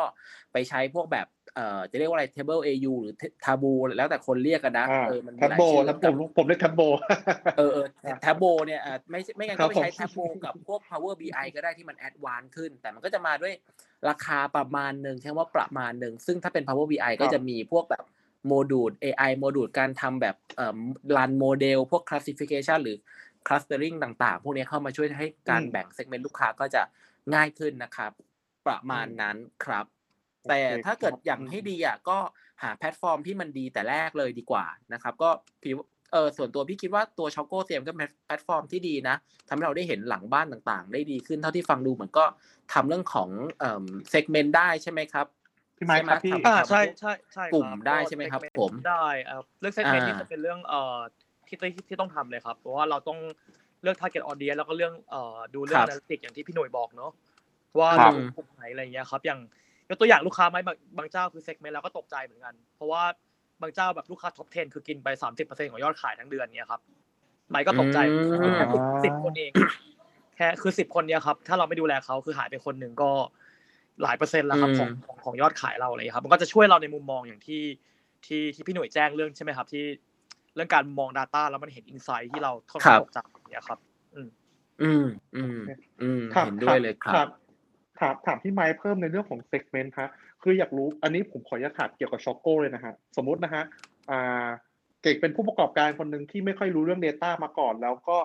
[0.51, 6.81] ไปใช้พวกแบบ เอ่อจะเรียกว่าอะไร Tableau หรือ Tableau แล้วแต่คนเรียกกันนะอ่าเออมันมีแท็บหลายชื่อ Tableau ผมผมเรียก Tableau
[7.57, 13.53] เออเออครับ Tableau เนี่ยอะไม่ใช่ไม่งั้นก็ครับไปใช้ผมแทบโบกับพวก Power BI ก็ได้ที่มัน advance ขึ้น แต่มันก็จะมาด้วย
[14.09, 18.03] ราคาประมาณหนึ่งใช่ว่าประมาณหนึ่งซึ่งถ้าเป็น Power BI ก็จะมีพวกแบบ
[18.47, 20.79] โมดูล AI โมดูลการทำแบบเอ่อ
[21.15, 22.97] run model พวก classification หรือ
[23.47, 26.81] clustering ต่างๆ พวกนี้เข้ามาช่วยให้การอืมแบ่ง segment ลูกค้าก็จะ
[27.33, 28.11] ง่ายขึ้นนะครับ
[28.67, 29.85] ประมาณนั้นครับ
[30.49, 32.17] แต่โอเคถ้าเกิดครับอย่างให้ดีอะก็
[32.63, 35.29] หาแพลตฟอร์มที่มันดีแต่แรกเลยดีกว่านะครับ ก็
[35.61, 35.73] พี่
[36.11, 39.15] เออส่วนตัวพี่คิดว่าตัว Choco CRM ก็เป็นแพลตฟอร์มที่ดีนะ
[39.47, 42.25] ทำให้เราได้เห็นหลังบ้านต่างๆ ได้ดีขึ้นเท่าที่ฟังดูเหมือนก็
[42.73, 43.29] ทำเรื่องของ
[43.59, 45.25] เอ่อ segment ได้ใช่ไหมครับ
[45.77, 50.97] พี่ไมค์ครับใช่พี่ไมค์อ่าครับใช่ใช่ใช่ครับกลุ่มได้ใช่ไหมครับ segment ผมได้เอ่อเรื่อง segment อ่านี่จะเป็นเรื่องเอ่อ
[51.47, 53.19] ที่ที่ที่ต้องทำเลยครับ เพราะว่าเราต้อง
[53.81, 57.11] เลือก target audience แล้วก็เรื่องเอ่อดูเรื่อง analytics อย่างที่พี่หนุ่ยบอกเนาะ
[57.79, 59.39] ว่าครับเรากลุ่มไหนอะไรอย่างเงี้ยครับ อย่าง
[59.89, 63.03] ยกตัวอย่างลูกค้าไหมบางบางเจ้าคือ segment แล้วก็ตกใจเหมือนกัน เพราะว่า
[63.61, 65.07] บางเจ้าแบบลูกค้า top 10 คือกินไป
[65.39, 66.81] 30%ของยอดขายทั้งเดือนเนี้ยครับ
[67.49, 68.65] ไหมก็ตกใจอืมแค่
[69.03, 69.51] สิบคนเอง
[70.35, 73.09] แค่คือสิบคนเนี้ยครับ ถ้าเราไม่ดูแลเขาคือหายไปคนหนึ่งก็
[74.03, 77.63] หลายเปอร์เซ็นต์แล้วครับของของของยอดขายเราอะไรอย่างเลยครับ มันก็จะช่วยเราในมุมมองอย่างที่
[78.25, 79.83] ที่ที่พี่หน่วยแจ้งเรื่องใช่ไหมครับ ที่
[80.55, 83.79] เรื่องการมอง Data แล้วมันเห็นอินไซต์ที่เราค่อนข้างตกใจอย่างเงี้ยครับ
[84.15, 84.29] อืม
[84.81, 85.05] อืม
[85.35, 85.57] อืม
[86.01, 87.29] อืมครับเห็นด้วยเลยคถารัมบ
[87.99, 90.09] ถามถามพี่ไมค์เพิ่มในเรื่องของ segment ฮะ
[90.41, 93.63] คืออยากรู้อันนี้ผมขออนุญาตถามเกี่ยวกับ Choco เลยนะฮะสมมตินะฮะ
[94.09, 94.47] อ่า
[95.01, 98.17] เก่งเป็นผู้ประกอบการคนหนึ่งที่ไม่ค่อยรู้เรื่อง Data มาก่อน แล้วก็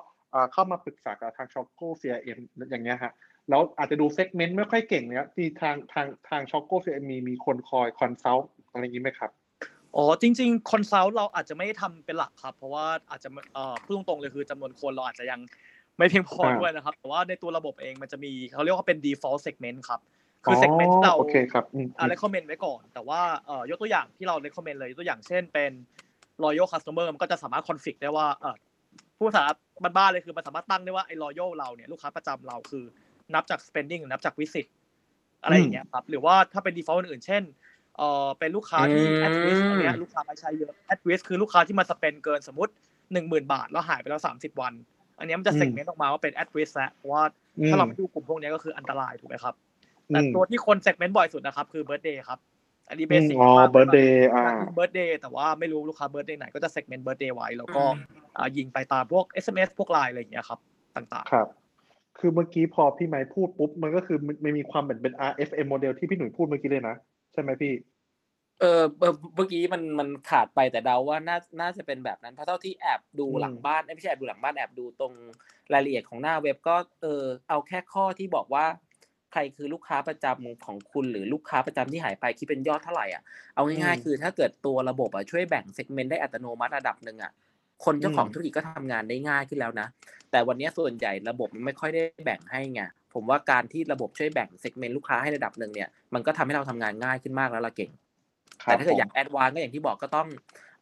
[0.52, 2.38] เข้ามาปรึกษากับทางช็อกโก้ CRM
[2.70, 3.12] อย่างเงี้ยฮะ
[3.48, 9.30] แล้วอาจจะดู segment ไม่ค่อยเก่งเนี้ยที่ทางทางทางช็อกโก้ CRM มีมีคนคอย consult อะไรอย่างงี้ไหมครับ
[9.96, 15.40] อ๋อจริงๆ consult เราอาจจะไม่ได้ทำเป็นหลักครับ เพราะว่าอาจจะเอ่อพูดตรงๆเลยคือจำนวนคนเราอาจจะยัง
[16.00, 20.00] ไม่เพียงพออ่าด้วยนะครับ แต่ว่าในตัวระบบเองมันจะมีเขาเรียกว่าเป็น default segment ครับ
[20.44, 25.72] คือ segment ที่เราโอเคครับอืมอ่า recommend ไว้ก่อน แต่ว่าเอ่อยกตัวอย่างที่เรา recommend เลยยกตัวอย่างเช่นเป็น
[26.44, 28.54] loyal customer มันก็จะสามารถ config ได้ว่าเอ่อ
[29.16, 29.42] ผู้ภาษา
[29.96, 32.84] บ้านๆเลยคือมันสามารถตั้งได้ว่าไอ้ loyal เราเนี่ยลูกค้าประจำเราคือ
[33.34, 34.66] นับจาก spending หรือนับจาก visit
[35.42, 37.42] อะไรอย่างเงี้ยครับหรือว่าถ้าเป็น default อื่นๆเช่น
[37.96, 42.72] เอ่อเป็นลูกค้าที่อืม at risk อันเนี้ยลูกค้าไม่ใช้เยอะ at risk คือลูกค้าที่มา spend เกินสมมติ
[43.12, 44.72] หนึ่งหมื่นบาทแล้วหายไปแล้วสามสิบวัน
[45.20, 47.22] อันเนี้ยมันจะ segment ออกมาว่าเป็น at risk แล้วเพราะว่า
[47.68, 49.54] ถ้าเราไม่ดูกลุ่มพวกเนี้ยก็คืออันตรายถูกไหมครับ
[50.08, 52.38] แต่ตัวที่คน segment บ่อยสุดนะครับคือ birthday ครับ
[52.88, 57.82] อันนี้ basic อ๋อ birthday อ่า birthday แต่ว่าไม่รู้ลูกค้า birthday ไหนก็จะ segment birthday ไว้แล้วก็
[58.36, 60.58] อ่ายิงไปตามพวก SMS พวกไลน์อะไรอย่างเงี้ยครับ
[60.96, 61.48] ต่างครับ
[62.18, 66.96] คือเมื่อกี้พอพี่ไมค์พูดปุ๊บมันก็คือมันมันมีความเหมือนเป็น RFM model ที่พี่หนุ่ยพูดเมื่อกี้เลยนะ
[67.32, 67.72] ใช่ไหมพี่
[68.60, 75.12] เออเออเมื่อกี้มันมันขาดไปแต่เดาว่าน่าน่าจะเป็นแบบนั้นเพราะเท่าที่แอบดูอืมหลังบ้านเอ้ยไม่ใช่แอบดูหลังบ้านแอบดูตรง
[75.72, 78.64] รายละเอียดของหน้าเว็บก็เออเอาแค่ข้อที่บอกว่า
[79.32, 83.22] ใครคือลูกค้าประจำของคุณหรือลูกค้าประจำที่หายไปคิดเป็นยอดเท่าไหร่อะ
[83.54, 87.32] เอาง่ายอืมๆคือถ้าเกิดตัวระบบอะช่วยแบ่ง segment ได้อัตโนมัติระดับหนึ่งอะ
[87.84, 89.86] คนเจ้าของอืมธุรกิจก็ทำงานได้ง่ายขึ้นแล้วนะ
[90.30, 92.82] แต่วันนี้ส่วนใหญ่ระบบมันไม่ค่อยได้แบ่งให้ไง
[93.14, 97.90] ผมว่าการที่ระบบช่วยแบ่ง segment ลูกค้าให้ระดับหนึ่งเนี่ยมันก็ทำให้เราทำงานง่ายขึ้นมากแล้วละเก่ง
[98.64, 100.28] แต่ถ้าเกิดอยาก advance ก็อย่างที่บอกก็ต้อง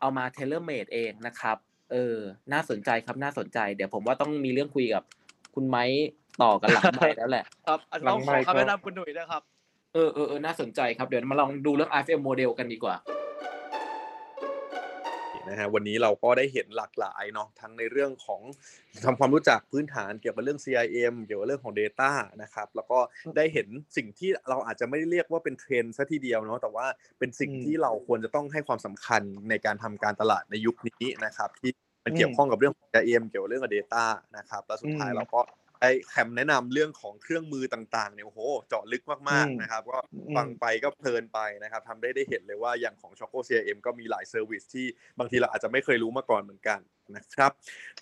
[0.01, 1.57] เอามา tailor-made เองนะครับ
[1.93, 2.16] เออ
[2.53, 5.03] น่าสนใจครับน่าสนใจ เดี๋ยวผมว่าต้องมีเรื่องคุยกับ
[5.55, 5.85] คุณไมค์
[6.43, 9.43] ต่อกันหลังไมค์แล้วแหละๆครับอาจจะต้องหลัของไมค์ก็ขอคำแนะนำคุณหนุ่ยด้วยครับ
[9.95, 12.95] เออเออเออน่าสนใจครับ เดี๋ยวมาลองดูเรื่อง IFM โมเดลกันดีกว่า
[15.49, 18.41] นะฮะวันนี้เราก็ได้เห็นหลากหลายเนาะทั้งในเรื่องของ
[19.05, 22.11] ทำความรู้จักพื้นฐานเกี่ยวกับเรื่อง CRM เกี่ยวกับเรื่องของ Data
[22.43, 22.99] นะครับแล้วก็
[23.37, 26.87] ได้เห็นสิ่งที่เราอาจจะไม่ได้เรียกว่าเป็นเทรนด์ซะทีเดียวเนาะแต่ว่า
[27.19, 31.71] เป็นสิ่งอืมที่เราควรจะต้องให้ความสำคัญในการทำการตลาดในยุคนี้นะครับที่
[32.05, 34.05] มันเกี่ยวข้องกับเรื่องของ CRM เกี่ยวกับเรื่องกับ Data
[34.37, 35.41] นะครับแล้วสุดท้ายอืมเราก็
[35.81, 44.87] ได้แคมแนะนำเรื่องของเครื่องมือต่างๆเนี่ยโอ้โหเจาะลึกมากอืมๆนะครับ ก็อืมฟังไปก็เพลินไปนะครับทำได้ได้เห็นเลยว่าอย่างของ Choco CRM ก็มีหลาย service ที่
[45.18, 46.79] บางทีเราอาจจะไม่เคยรู้มาก่อนเหมือนกัน
[47.16, 47.51] นะครับ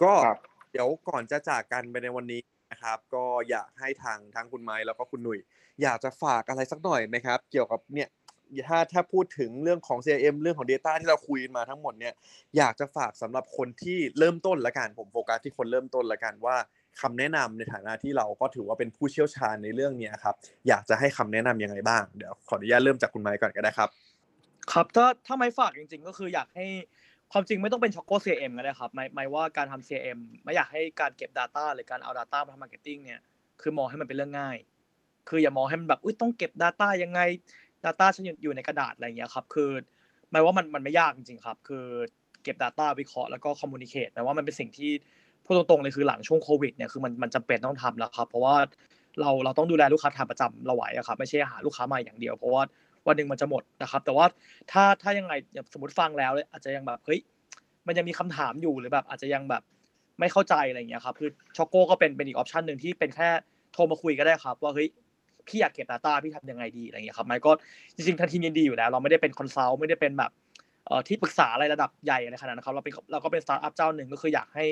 [0.03, 0.39] ก็ครับ
[0.73, 2.41] เดี๋ยวก่อนจะจากกันไปในวันนี้
[2.73, 5.39] นะครับ ก็อยากให้ทางทั้งคุณไม้แล้วก็คุณหนุ่ย
[5.83, 8.09] อยากจะฝากอะไรสักหน่อยไหมครับ เกี่ยวกับเนี่ย
[8.69, 12.15] ถ้าถ้าพูดถึงเรื่องของ CRM เรื่องของ Data ที่เราคุยมาทั้งหมดเนี่ย
[12.57, 16.57] อยากจะฝากสำหรับคนที่เริ่มต้นละกันผมโฟกัสที่คนเริ่มต้นละกันว่า
[17.01, 20.35] คำแนะนำในฐานะที่เราก็ถือว่าเป็นผู้เชี่ยวชาญในเรื่องนี้ครับ
[20.69, 23.89] อยากจะให้คำแนะนำยังไงบ้างเดี๋ยวขออนุญาตเริ่มจากคุณไม้ก่อนก็ได้ครับ
[24.73, 26.67] ครับถ้าถ้าไม่ฝากจริง ๆ ก็คืออยากให้
[27.33, 33.21] ความจริงไม่ต้องเป็นช็อกโก้ CM ก็ได้ครับหมายหมายว่าการทำ CRM ไม่อยากให้การเก็บ Data หรือการเอา Data มาทำ Marketing เนี่ย
[33.61, 34.57] คือมองให้มันเป็นเรื่องง่าย
[35.29, 37.21] คืออย่ามองให้มันแบบอุ้ยต้องเก็บ Data ยังไง
[37.85, 39.71] Data ฉันอยู่ในกระดาษอะไรอย่างเงี้ยครับคือ
[40.31, 41.85] หมายว่ามันมันไม่ยากจริงๆครับ คือ
[42.43, 44.91] เก็บ Data วิเคราะห์แล้วก็คอมมูนิเคตแปลว่ามันเป็นสิ่งที่
[45.47, 48.57] พูดตรงๆเลยคือหลังช่วงโควิดเนี่ยคือมันมันจำเป็นต้องทำแล้วครับ เพราะว่า
[49.21, 52.63] เราเราต้องดูแลลูกค้าทานประจำเราไหวอะครับไม่ใช่หาลูกค้าใหม่อย่างเดียว เพราะว่า
[53.07, 54.27] วันหนึ่งมันจะหมดนะครับ แต่ว่า
[54.73, 55.33] ถ้าถ้ายังไง
[55.73, 57.21] สมมติฟังแล้วอาจจะยังแบบเฮ้ย
[57.87, 59.63] มันยังมีคำถามอยู่หรือแบบอาจจะยังแบบ
[60.21, 63.29] ไม่เข้าใจอะไรอย่างเงี้ยครับคือ Choco ก็เป็นเป็นอีก option หนึ่งที่เป็นแค่
[63.73, 64.89] โทรมาคุยก็ได้ครับ ว่าเฮ้ย
[65.49, 67.53] พี่อยากเก็บ Data พี่ทำยังไงดีอะไรอย่างเงี้ยครับไมค์ก็
[67.97, 70.31] จริงๆทางทีมยินดีอยู่แล้ว เราไม่ได้เป็น consult ไม่ได้เป็นแบบ
[71.09, 74.67] ที่ปรึกษาอะไรระดับใหญ่อะไรขนาดนั้นครับเราเป็นเราก็เป็นสตาร์ทอัพเจ้าหนึ่งก็คืออยากให้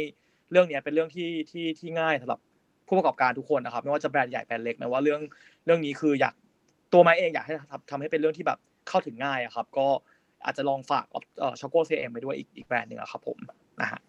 [0.53, 2.41] เรื่องนี้เป็นเรื่องที่ที่ที่ง่ายสำหรับ
[2.89, 5.21] ผู้ประกอบการทุกคนนะครับ ไม่ว่าจะแบรนด์ใหญ่แบรนด์เล็กนะว่าเรื่อง
[5.67, 6.35] เรื่องนี้คืออยาก
[6.93, 9.87] ตัวไมค์เองอยากให้ทำทำให้เป็นเรื่องที่แบบเข้าถึงง่ายอะครับ ก็
[10.45, 11.05] อาจจะลองฝาก
[11.41, 13.39] เอ่อ Choco CRM ไปด้วยอีกอีกแบรนด์หนึ่งอะครับผม
[13.81, 14.01] นะฮะ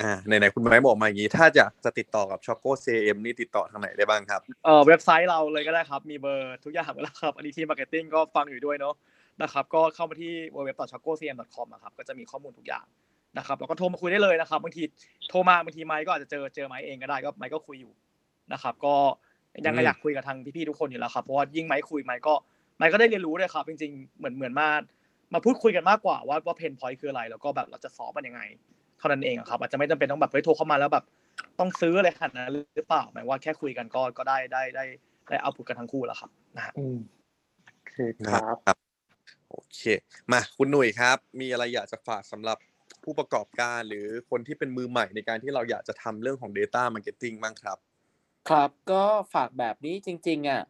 [0.00, 8.94] อ่าไหนๆคุณไมค์บอกมาอย่างนี้ ถ้าจะจะติดต่อกับ Choco CRM นี่ติดต่อทางไหนได้บ้างครับเอ่อเว็บไซต์เราเลยก็ได้ครับ มีเบอร์ทุกอย่างหมดแล้วครับ อันนี้ทีม marketing ก็ฟังอยู่ด้วยเนาะ
[9.42, 12.84] นะครับ ก็เข้ามาที่ www.chococrm.com นะครับ ก็จะมีข้อมูลทุกอย่าง
[13.38, 14.82] นะครับแล้วก็โทรมาคุยได้เลยนะครับบางที
[15.28, 17.92] โทรมาบางทีไมค์ก็อาจจะเจอเจอไมค์เองก็ได้ก็ไมค์ก็คุยอยู่
[18.52, 18.94] นะครับ ก็
[19.66, 22.34] ยังอยากคุยกับทางพี่ๆทุกคนอยู่แล้วครับเพราะว่ายิ่งไมค์คุยไมค์ก็
[22.78, 24.68] ไมค์ก็ได้เรียนรู้เลยครับ จริง ๆ เหมือนเหมือนมา
[25.34, 28.40] มาพูดคุยกันมากกว่าว่าว่าเพนพอยต์คืออะไร แล้วก็แบบเราจะสอบมันยังไง
[28.98, 31.04] เท่านั้นเองครับ อาจจะไม่จำเป็นต้องแบบเฮ้ยโทรเข้ามาแล้วแบบ
[31.58, 34.84] ต้องซื้ออะไรขนาดนั้นหรือเปล่าหมายว่าแค่คุยกันก็ก็ได้ได้ได้
[35.28, 36.80] ได้เอาผลกันทั้งคู่แล้วครับนะฮะโอ
[37.88, 37.94] เค
[38.34, 38.76] รับครับ
[39.50, 39.80] โอเค
[40.32, 42.58] มาคุณหนุ่ยครับ มีอะไรอยากจะฝากสำหรับ
[43.06, 47.78] ผู้ประกอบการหรือคนที่เป็นมือใหม่ในการที่เราอยากจะทำเรื่องของ Data Marketing บ้างครับ
[48.48, 49.04] ครับก็
[49.34, 50.62] ฝากแบบนี้จริงๆอะ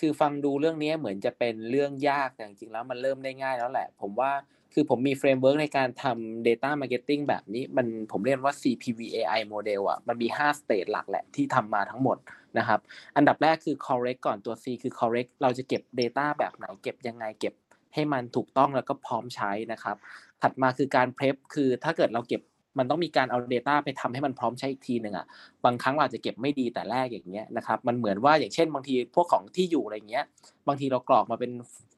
[0.00, 4.32] คือฟังดูเรื่องนี้เหมือนจะเป็นเรื่องยากแต่จริงๆแล้วมันเริ่มได้ง่ายแล้วแหละ ผมว่า
[4.72, 12.16] คือผมมี framework ในการทำ Data Marketing แบบนี้มันผมเรียกว่า CPVAI model อะมันมี 5 stage หลักแหละที่ทำมาทั้งหมด
[12.58, 12.80] นะครับ
[13.16, 17.54] อันดับแรกคือ correct ก่อนตัว C คือ correct เราจะเก็บ Data แบบไหนเก็บยังไงเก็บ
[17.94, 19.96] ให้มันถูกต้องแล้วก็พร้อมใช้นะครับ
[20.44, 22.42] ถัดมาคือการ prep คือถ้าเกิดเราเก็บ
[22.78, 25.26] มันต้องมีการเอา Data ไปทำให้มันพร้อมใช้อีกทีหนึ่งอะ
[25.64, 30.24] บางครั้งเราจะเก็บไม่ดีแต่แรกอย่างเงี้ยนะครับมันเหมือนว่าอย่างเช่นบางทีพวกของที่อยู่อะไรเงี้ย
[30.68, 31.50] บางทีเรากรอกมาเป็น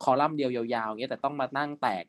[0.03, 2.05] คอลัมน์เดียวยาวๆเงี้ยแต่ต้องมานั่งแตก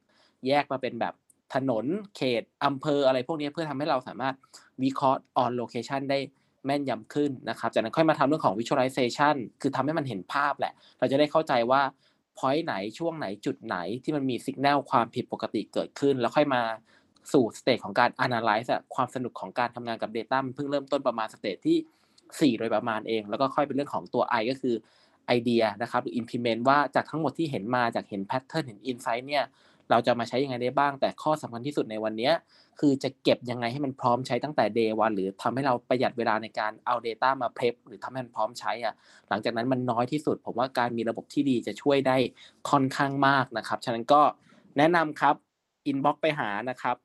[0.47, 1.13] แยกมาเป็นแบบ
[1.53, 1.85] ถนน
[2.15, 4.35] เขตอำเภออะไรพวกนี้เพื่อทำให้เราสามารถ
[4.83, 6.19] วิเคราะห์ on location ได้
[6.65, 11.81] แม่นยำขึ้นนะครับจากนั้นค่อยมาทำเรื่องของ visualization คือทำให้มันเห็นภาพแหละ เราจะได้เข้าใจว่า
[12.39, 16.61] point ไหนช่วงไหนจุดไหนที่มันมีสัญญาณความผิดปกติเกิดขึ้น แล้วค่อยมา
[17.33, 21.77] สู่ stage ของการ analyze ความสนุกของการทำงานกับ Data มันเพิ่งเริ่มต้นประมาณ stage ที่
[22.53, 24.75] 4 โดยประมาณเอง แล้วก็ค่อยเป็นเรื่องของตัว I ก็คือ
[25.27, 29.43] ไอเดียนะครับหรือ implement ว่าจากทั้งหมดที่เห็นมาจากเห็น pattern เห็น insight เนี่ย
[29.89, 32.31] เราจะมาใช้ยังไงได้บ้าง แต่ข้อสำคัญที่สุดในวันนี้
[32.79, 38.93] คือจะเก็บยังไงให้มันพร้อมใช้ตั้งแต่ day one หรือทำให้เราประหยัดเวลาในการเอา Data มา prep หรือทำให้มันพร้อมใช้อะ
[39.29, 42.17] หลังจากนั้นมันน้อยที่สุด ผมว่าการมีระบบที่ดีจะช่วยได้
[42.69, 44.21] ค่อนข้างมากนะครับฉะนั้นก็
[44.77, 45.35] แนะนำครับ
[45.91, 46.95] inbox ไปหานะครับ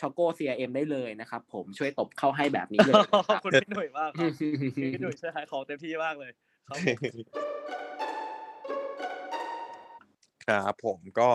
[0.00, 4.32] ช็อกโก้ CRM ได้เลยนะครับ ผมช่วยตบเข้าให้แบบนี้เลยนะคขรัอบบคุณพี่หนุ่ยมากครับ
[4.92, 6.32] พี่หนุ่ยช่วยขายของเต็มที่มากเลย
[6.68, 6.96] ครับผม
[10.46, 11.28] ครับผมก็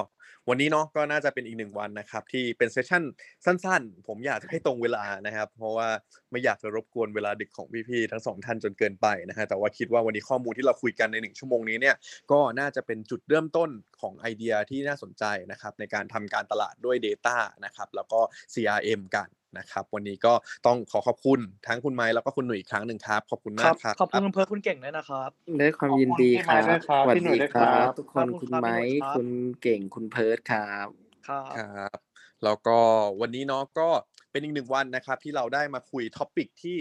[0.50, 3.04] วันนี้เนาะก็น่าจะเป็นอีกหนึ่งวันนะครับที่เป็นเซสชั่น
[3.46, 5.90] สั้น ๆ ผมอยากจะให้ตรงเวลานะครับ เพราะว่า
[6.32, 11.96] ไม่อยากจะรบกวนเวลาดึกของพี่ๆทั้งสองท่านจนเกินไปนะฮะแต่ว่าคิดว่าวันนี้ข้อมูลที่เราคุยกันในหนึ่งชั่วโมงนี้เนี่ย
[12.32, 13.70] ก็น่าจะเป็นจุดเริ่มต้น
[14.02, 18.20] ของไอเดียที่น่าสนใจนะครับในการทำการตลาดด้วย Data นะครับแล้วก็
[18.54, 20.34] CRM กัน นะครับ วันนี้ก็
[20.66, 25.32] ต้องขอขอบคุณทั้งคุณไม้แล้วก็คุณหนุ่ยอีกครั้งหนึ่งครับ ขอบคุณครัมาบกครับ ขอบคุณคุณเพิร์ลคุณเก่งด้วยนะครับ
[25.62, 29.28] ด้วยความยินดีครับขอบคุณพี่ไมค์ด้วยครับสวัสพี่หนุ่ดียด้วยคครัรับบทุกคนขอบคุณคุณครับไม้พี่หนุ่ยครับคุณ
[29.62, 30.88] เก่งคุณเพิร์ดครับ
[31.28, 31.98] ครับครับ
[32.44, 32.78] แล้วก็
[33.22, 33.90] วันนี้เนาะก็
[34.32, 36.78] เป็นอีกหนึ่งวันนะครับที่เราได้มาคุย topic ที่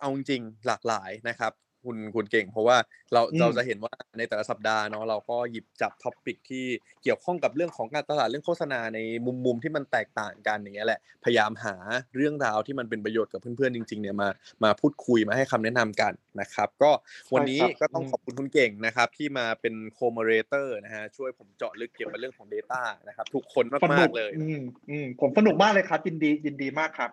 [0.00, 1.52] เอาจริงๆหลากหลายนะครับ
[1.84, 2.76] คุณคุณเก่ง เพราะว่า
[3.12, 6.64] เราอืมเราจะเห็นว่าในแต่ละสัปดาห์เนาะเราก็หยิบจับ topic ที่
[7.02, 11.74] เกี่ยวข้องกับเรื่องของการตลาดเรื่องโฆษณาในมุมมุมที่มันแตกต่างกันอย่างเงี้ยแหละพยายามหา
[12.16, 14.28] เรื่องราวที่มันเป็นประโยชน์กับเพื่อนๆจริงๆเนี่ยมา
[14.64, 16.90] มาพูดคุยมาให้คำแนะนำกันนะครับ ก็
[17.34, 24.60] วันนี้ใช่ครับก็ต้องอืมขอบคุณคุณเก่งนะครับ ที่มาเป็น co-moderator นะฮะช่วยผมเจาะลึกเกี่ยวกับเรื่องของ Data นะครับ ทุกคนสมานุกกๆเลย อืม
[24.90, 27.10] อืมผมสนุกมากเลยครับยินดียินดีมากครับ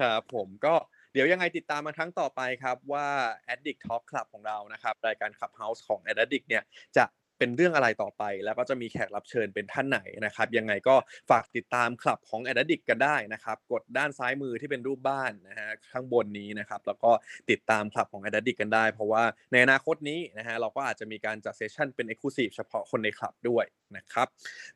[0.00, 0.74] ครับผมก็
[1.16, 3.06] เดี๋ยวยังไงติดตามมาครั้งต่อไปครับว่า
[3.52, 6.62] Addict Talk Club ของเรานะครับรายการ Clubhouse ของ Addict เนี่ย
[6.96, 7.04] จะ
[7.38, 10.96] เป็นเรื่องอะไรต่อไป แล้วก็จะมีแขกรับเชิญเป็นท่านไหนนะครับยังไงก็
[11.30, 17.10] ฝากติดตามคลับของ Addict กันได้นะครับกดด้านซ้ายมือที่เป็นรูปบ้านนะฮะข้างบนนี้นะครับแล้วก็
[17.50, 23.64] ติดตามคลับของ Addict กันได้ เพราะว่าในอนาคตนี้นะฮะเราก็อาจจะมีการจัดเซสชั่นเป็น Exclusive เฉพาะคนในคลับด้วย
[23.96, 24.28] นะครับ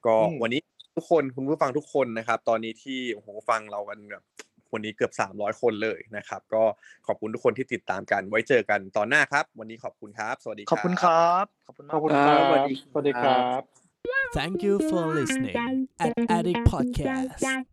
[0.07, 0.61] ก็อืมวันนี้
[0.97, 4.25] ทุกคนคุณผู้ฟังทุกคนนะครับ ตอนนี้ที่โอ้โหฟังเรากันแบบ
[4.73, 6.63] วันนี้เกือบ 300 คนเลยนะครับ ก็
[7.07, 13.63] ขอบคุณทุกคนที่ติดตามกัน ไว้เจอกันตอนหน้าครับ วันนี้ขอบคุณครับ สวัสดีขอบคุณครับขอบคุณขมาอบกคุณคครัรับบสวัสดีสวัสดีครับ
[14.39, 17.70] Thank you for listening at Addict Podcast